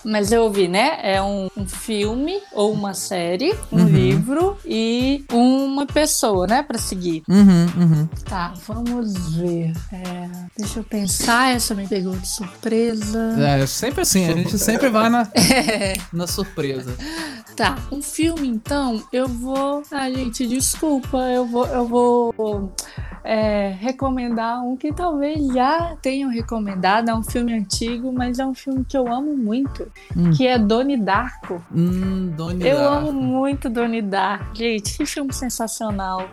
[0.03, 0.97] mas eu ouvi, né?
[1.01, 3.85] É um, um filme ou uma série, um Uhum.
[3.87, 7.23] livro e uma pessoa, né, Pra seguir.
[7.29, 8.07] uhum, uhum.
[8.25, 9.71] Tá, vamos ver.
[9.91, 13.35] É, deixa eu pensar, essa me pegou de surpresa.
[13.39, 15.27] É, sempre assim, a gente sempre vai na,
[16.11, 16.93] na surpresa.
[17.55, 19.83] Tá, um filme então, eu vou.
[19.91, 22.73] Ah, gente, desculpa, eu vou, eu vou
[23.23, 27.09] é, recomendar um que talvez já tenham recomendado.
[27.09, 29.52] É um filme antigo, mas é um filme que eu amo muito,
[30.15, 30.31] Hum.
[30.31, 31.63] que é Doni Darko.
[31.73, 32.95] Hum, Donnie Eu Darko.
[33.09, 34.55] amo muito Doni Darko.
[34.55, 36.27] Gente, que filme sensacional.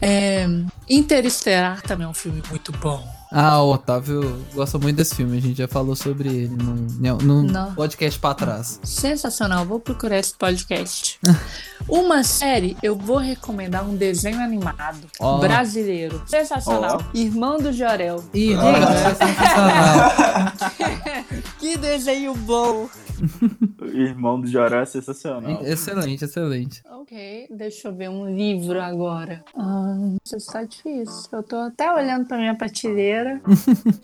[0.00, 0.46] É,
[0.88, 3.02] Interestelar também é um filme muito bom.
[3.32, 7.42] Ah, o Otávio gosta muito desse filme, a gente já falou sobre ele num, num
[7.42, 7.74] Não.
[7.74, 8.78] podcast pra trás.
[8.84, 11.18] Sensacional, vou procurar esse podcast.
[11.88, 15.38] Uma série, eu vou recomendar um desenho animado Ó.
[15.38, 16.22] brasileiro.
[16.26, 17.02] Sensacional.
[17.14, 18.22] Irmão do Jorel.
[18.34, 20.12] Ih, é sensacional.
[21.58, 22.88] Que desenho bom.
[23.80, 25.62] O irmão do Joró é sensacional.
[25.64, 26.82] Excelente, excelente.
[26.90, 29.44] Ok, deixa eu ver um livro agora.
[29.56, 31.28] Ah, isso está difícil.
[31.32, 33.40] Eu tô até olhando pra minha prateleira.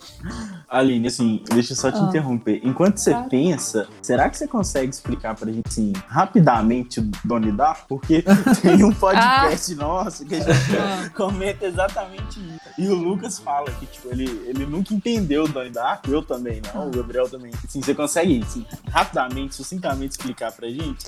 [0.68, 2.02] Aline, assim, deixa eu só te Ah.
[2.08, 2.60] interromper.
[2.62, 7.86] Enquanto você pensa, será que você consegue explicar pra gente, assim, rapidamente o Doni Darko?
[7.88, 8.22] Porque
[8.62, 11.10] tem um podcast nosso que a gente Ah.
[11.14, 12.58] comenta exatamente isso.
[12.78, 16.60] E o Lucas fala que, tipo, ele, ele nunca entendeu o Doni Darko, eu também
[16.74, 17.50] não, o Gabriel também.
[17.64, 19.07] Assim, você consegue, assim, rapidamente,
[19.54, 21.04] sucintamente explicar pra gente?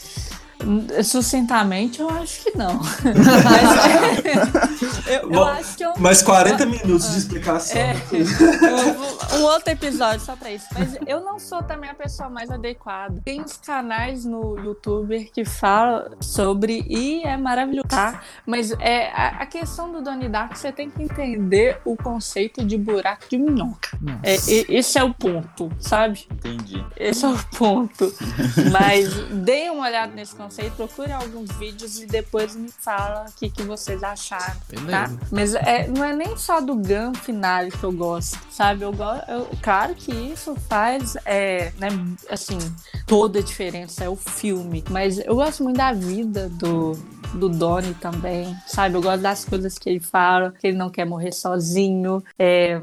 [1.04, 2.78] Sucintamente, eu acho que não.
[3.44, 5.92] Mas, eu, eu Bom, acho que eu.
[5.98, 7.76] Mais 40 minutos de explicação.
[7.80, 10.66] É, eu vou- um outro episódio só pra isso.
[10.76, 13.20] Mas eu não sou também a pessoa mais adequada.
[13.24, 18.20] Tem uns canais no YouTube que falam sobre e é maravilhoso, tá?
[18.46, 22.76] Mas é, a, a questão do Donnie Darko, você tem que entender o conceito de
[22.76, 23.90] buraco de minhoca.
[24.22, 26.26] É, e- esse é o ponto, sabe?
[26.30, 26.84] Entendi.
[26.96, 28.12] Esse é o ponto.
[28.72, 33.50] Mas deem uma olhada nesse conceito, procure alguns vídeos e depois me fala o que,
[33.50, 34.56] que vocês acharam.
[34.90, 35.06] Tá?
[35.06, 35.18] Beleza.
[35.30, 38.82] Mas é, não é nem só do Gun finale que eu gosto, sabe?
[38.82, 39.24] Eu gosto.
[39.62, 41.88] claro que isso faz, é, né,
[42.28, 42.58] assim,
[43.06, 44.84] toda a diferença, é o filme.
[44.90, 46.92] Mas eu gosto muito da vida do,
[47.34, 48.96] do Donnie também, sabe?
[48.96, 52.22] Eu gosto das coisas que ele fala, que ele não quer morrer sozinho.
[52.38, 52.80] É,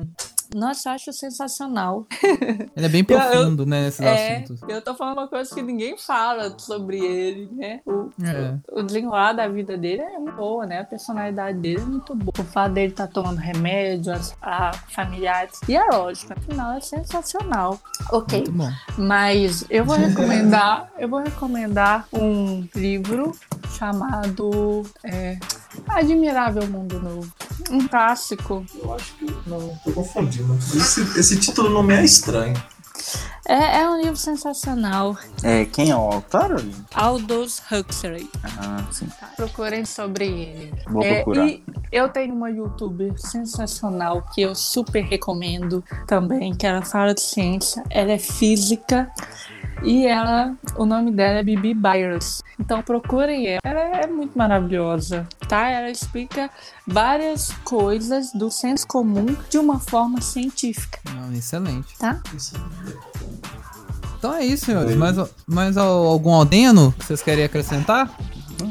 [0.56, 2.06] nossa, eu acho sensacional.
[2.76, 4.62] Ele é bem Eu- eu- profundo, né, nesses É, assuntos.
[4.68, 7.82] eu tô falando uma coisa que ninguém fala sobre ele, né?
[7.86, 8.56] O, É.
[8.72, 10.80] o desenrolar da vida dele é muito boa, né?
[10.80, 12.32] A personalidade dele é muito boa.
[12.39, 15.60] O fato dele estar tomando remédio, as, a, familiares.
[15.68, 17.80] E é lógico, afinal é sensacional.
[18.12, 18.39] Ok.
[18.39, 18.70] Muito bom.
[18.98, 23.32] Mas eu vou recomendar, eu vou recomendar um livro
[23.78, 25.38] chamado é,
[25.88, 27.32] Admirável Mundo Novo.
[27.69, 28.65] Um clássico.
[28.82, 29.25] Eu acho que.
[29.45, 30.53] Não, tô confundindo.
[30.75, 32.55] Esse, esse título não me é estranho.
[33.47, 35.15] É, é um livro sensacional.
[35.41, 36.61] É, quem é o autor?
[36.93, 38.30] Aldous Huxley.
[38.43, 39.07] Ah, sim.
[39.19, 40.73] Tá, Procurem sobre ele.
[40.89, 41.47] Vou É, procurar.
[41.47, 47.21] e eu tenho uma youtuber sensacional que eu super recomendo também, que ela fala de
[47.21, 49.09] ciência, ela é física
[49.84, 52.43] e ela, o nome dela é Bibi Byers.
[52.59, 53.59] Então procurem ela.
[53.63, 55.69] Ela é muito maravilhosa, tá?
[55.69, 56.49] Ela explica
[56.86, 61.97] várias coisas do senso comum de uma forma científica, Não, excelente.
[61.97, 62.21] tá?
[64.17, 64.95] Então é isso, senhores.
[64.95, 65.15] Mais,
[65.45, 68.11] mais al- algum adeno que vocês querem acrescentar?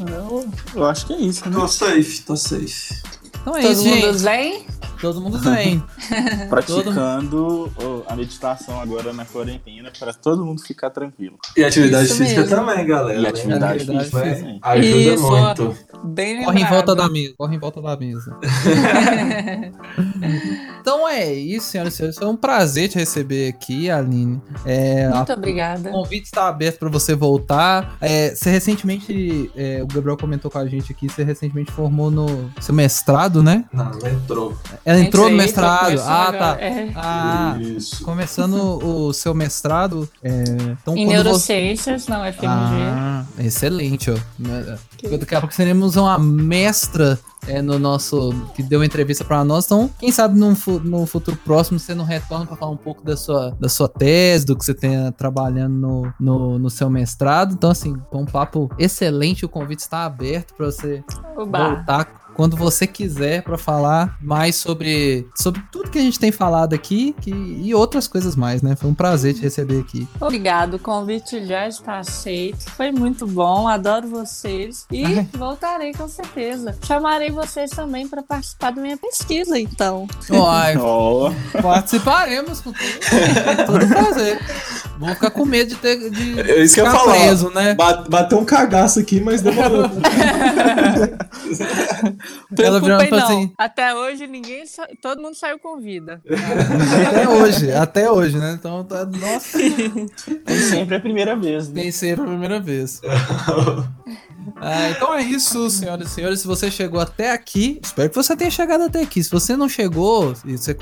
[0.09, 1.55] Eu, eu acho que é isso, né?
[1.55, 3.01] Tô safe, tô safe.
[3.47, 4.19] Então é Todo isso, mundo gente.
[4.19, 4.67] zen?
[5.01, 5.81] Todo mundo bem.
[6.49, 7.71] Praticando
[8.09, 11.39] a meditação agora na quarentena para todo mundo ficar tranquilo.
[11.57, 12.57] E atividade Isso física mesmo.
[12.57, 13.21] também, galera.
[13.21, 14.59] E atividade Atividade física Vai- também.
[14.63, 15.77] Ajuda Isso, muito.
[16.05, 17.35] Bem Corre em volta da mesa.
[17.37, 18.37] Corre em volta da mesa.
[20.81, 22.17] então é isso, senhoras e senhores.
[22.19, 24.41] Foi um prazer te receber aqui, Aline.
[24.65, 25.89] É, a- Muito obrigada.
[25.91, 27.97] O convite está aberto para você voltar.
[28.01, 32.51] É, você recentemente, é, o Gabriel comentou com a gente aqui, você recentemente formou no
[32.61, 33.65] seu mestrado, né?
[33.73, 34.57] Não, não entrou.
[34.85, 35.85] Ela entrou no mestrado.
[35.87, 36.57] começando Ah, tá.
[36.61, 36.91] É.
[36.95, 38.05] Ah, Isso.
[38.05, 40.09] começando o seu mestrado.
[40.23, 40.45] É,
[40.81, 41.23] então, Em quando você...
[41.23, 42.47] neurociências, não, FMG.
[42.49, 44.17] Ah, excelente, ó.
[45.19, 48.33] Daqui a pouco teremos uma mestra é, no nosso.
[48.55, 49.67] que deu uma entrevista pra nós.
[49.67, 53.05] Então, quem sabe no, fu- no futuro próximo você não retorna pra falar um pouco
[53.05, 57.53] da sua, da sua tese, do que você tenha trabalhando no, no, no seu mestrado.
[57.55, 59.45] Então, assim, foi um papo excelente.
[59.45, 61.05] O convite está aberto pra você
[61.37, 61.75] Oba.
[61.77, 62.05] voltar
[62.37, 67.15] quando você quiser pra falar mais sobre, sobre tudo que a gente tem falado aqui
[67.21, 68.77] que, e outras coisas mais, né?
[68.77, 70.07] Foi um prazer te receber aqui.
[70.21, 72.71] Obrigado, o convite já está aceito.
[72.77, 74.85] Foi muito bom, adoro vocês.
[74.93, 75.27] E Ai.
[75.33, 76.77] voltarei com certeza.
[76.87, 80.07] Chamarei vocês também para participar da minha pesquisa, então.
[80.49, 81.33] Ai, Ó,
[81.63, 84.39] Participaremos com todo, com todo prazer.
[84.99, 87.15] Vou ficar com medo de ter de É isso que eu falar.
[87.15, 87.75] preso, né?
[87.75, 89.91] Ba- Bateu um cagaço aqui, mas demorou.
[92.55, 93.19] Preocupem não.
[93.19, 96.23] assim, Até hoje ninguém, sa- todo mundo saiu com vida.
[97.09, 98.57] até hoje, até hoje, né?
[98.59, 99.59] Então, tá, nossa,
[100.45, 101.83] tem sempre a primeira vez, né?
[101.83, 103.01] tem sempre a primeira vez.
[104.57, 106.41] Ah, então é isso, senhoras e senhores.
[106.41, 109.23] Se você chegou até aqui, espero que você tenha chegado até aqui.
[109.23, 110.35] Se você não chegou,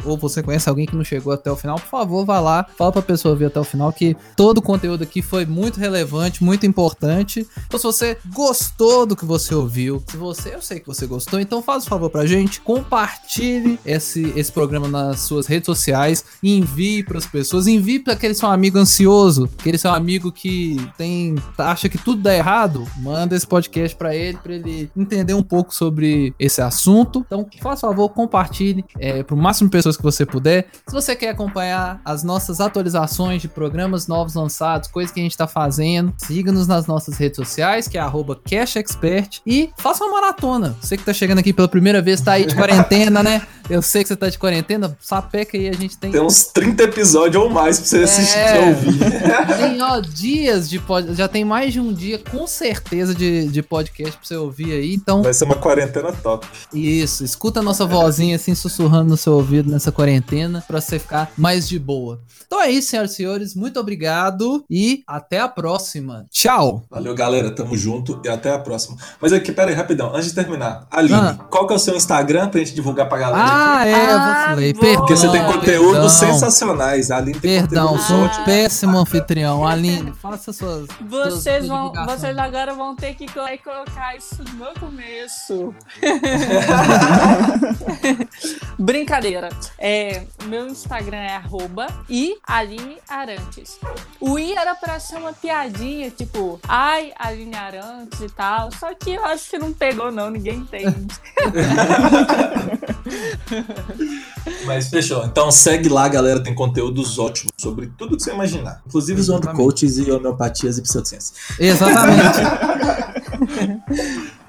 [0.04, 2.92] ou você conhece alguém que não chegou até o final, por favor, vá lá, fala
[2.92, 6.66] pra pessoa vir até o final que todo o conteúdo aqui foi muito relevante, muito
[6.66, 7.46] importante.
[7.66, 11.40] Então, se você gostou do que você ouviu, se você, eu sei que você gostou,
[11.40, 17.02] então faz um favor pra gente, compartilhe esse, esse programa nas suas redes sociais, envie
[17.02, 21.98] pras pessoas, envie para aquele seu amigo ansioso, aquele seu amigo que tem acha que
[21.98, 26.60] tudo dá errado, manda esse podcast pra ele, pra ele entender um pouco sobre esse
[26.60, 27.22] assunto.
[27.24, 30.66] Então, faça favor, compartilhe é, pro máximo de pessoas que você puder.
[30.88, 35.36] Se você quer acompanhar as nossas atualizações de programas novos lançados, coisas que a gente
[35.36, 40.76] tá fazendo, siga-nos nas nossas redes sociais, que é arroba CashExpert, e faça uma maratona.
[40.80, 43.42] Você que tá chegando aqui pela primeira vez, tá aí de quarentena, né?
[43.70, 46.10] Eu sei que você tá de quarentena, sapeca aí, a gente tem.
[46.10, 48.56] Tem uns 30 episódios ou mais pra você assistir É.
[48.56, 48.98] e ouvir.
[49.58, 50.80] Tem, ó, dias de.
[51.12, 54.94] Já tem mais de um dia, com certeza, de, de podcast pra você ouvir aí.
[54.94, 56.46] Então, Vai ser uma quarentena top.
[56.72, 61.30] isso, escuta a nossa vozinha assim, sussurrando no seu ouvido nessa quarentena, pra você ficar
[61.36, 62.20] mais de boa.
[62.46, 63.54] Então é isso, senhoras e senhores.
[63.54, 66.24] Muito obrigado e até a próxima.
[66.30, 66.84] Tchau!
[66.90, 67.50] Valeu, galera.
[67.50, 68.96] Tamo junto e até a próxima.
[69.20, 70.14] Mas aqui, pera aí, rapidão.
[70.14, 70.86] Antes de terminar.
[70.90, 71.34] Aline, Ah.
[71.50, 73.42] qual que é o seu Instagram pra gente divulgar pra galera?
[73.44, 73.52] aqui?
[73.54, 74.74] Ah, é, eu Ah, falei.
[74.74, 76.08] Perdão, Porque você tem conteúdo perdão.
[76.08, 77.10] sensacionais.
[77.10, 78.44] A Aline tem Perdão, sou um ótimo.
[78.44, 79.66] péssimo anfitrião.
[79.66, 80.86] Aline, faça suas.
[81.08, 85.74] Vocês, suas vão, vocês agora vão ter que co- colocar isso no começo.
[88.78, 89.48] Brincadeira.
[89.78, 93.78] É, meu Instagram é arroba e Aline Arantes.
[94.20, 98.70] O I era pra ser uma piadinha, tipo, ai, Aline Arantes e tal.
[98.78, 101.06] Só que eu acho que não pegou, não, ninguém entende.
[104.66, 105.24] Mas fechou.
[105.24, 106.42] Então segue lá, galera.
[106.42, 108.82] Tem conteúdos ótimos sobre tudo que você imaginar.
[108.86, 111.34] Inclusive zoando coaches e homeopatias e pseudociências.
[111.58, 112.38] Exatamente.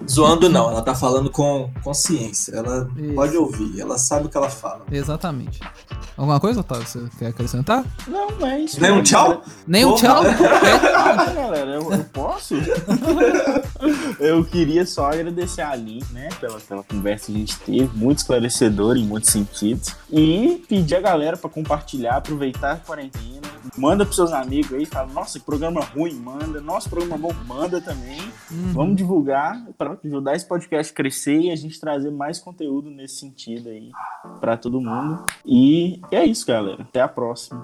[0.09, 2.55] Zoando não, ela tá falando com consciência.
[2.55, 3.13] Ela Isso.
[3.13, 4.85] pode ouvir, ela sabe o que ela fala.
[4.91, 5.59] Exatamente.
[6.17, 6.87] Alguma coisa, Otávio?
[6.87, 7.83] Você quer acrescentar?
[8.07, 8.81] Não, não é isso.
[8.81, 9.41] Nem um tchau?
[9.67, 10.23] Nem um tchau?
[10.95, 12.55] Ah, galera, eu, eu posso?
[14.19, 18.19] eu queria só agradecer a Aline, né, pela, pela conversa que a gente teve, muito
[18.19, 19.95] esclarecedora em muitos sentidos.
[20.11, 23.45] E pedir a galera pra compartilhar, aproveitar a quarentena.
[23.77, 26.61] Manda pros seus amigos aí, fala, nossa, que programa ruim, manda.
[26.61, 28.21] Nosso programa bom, manda também.
[28.49, 28.73] Uhum.
[28.73, 33.15] Vamos divulgar para ajudar esse podcast a crescer e a gente trazer mais conteúdo nesse
[33.15, 33.91] sentido aí
[34.39, 35.25] pra todo mundo.
[35.45, 36.83] E é isso, galera.
[36.83, 37.63] Até a próxima.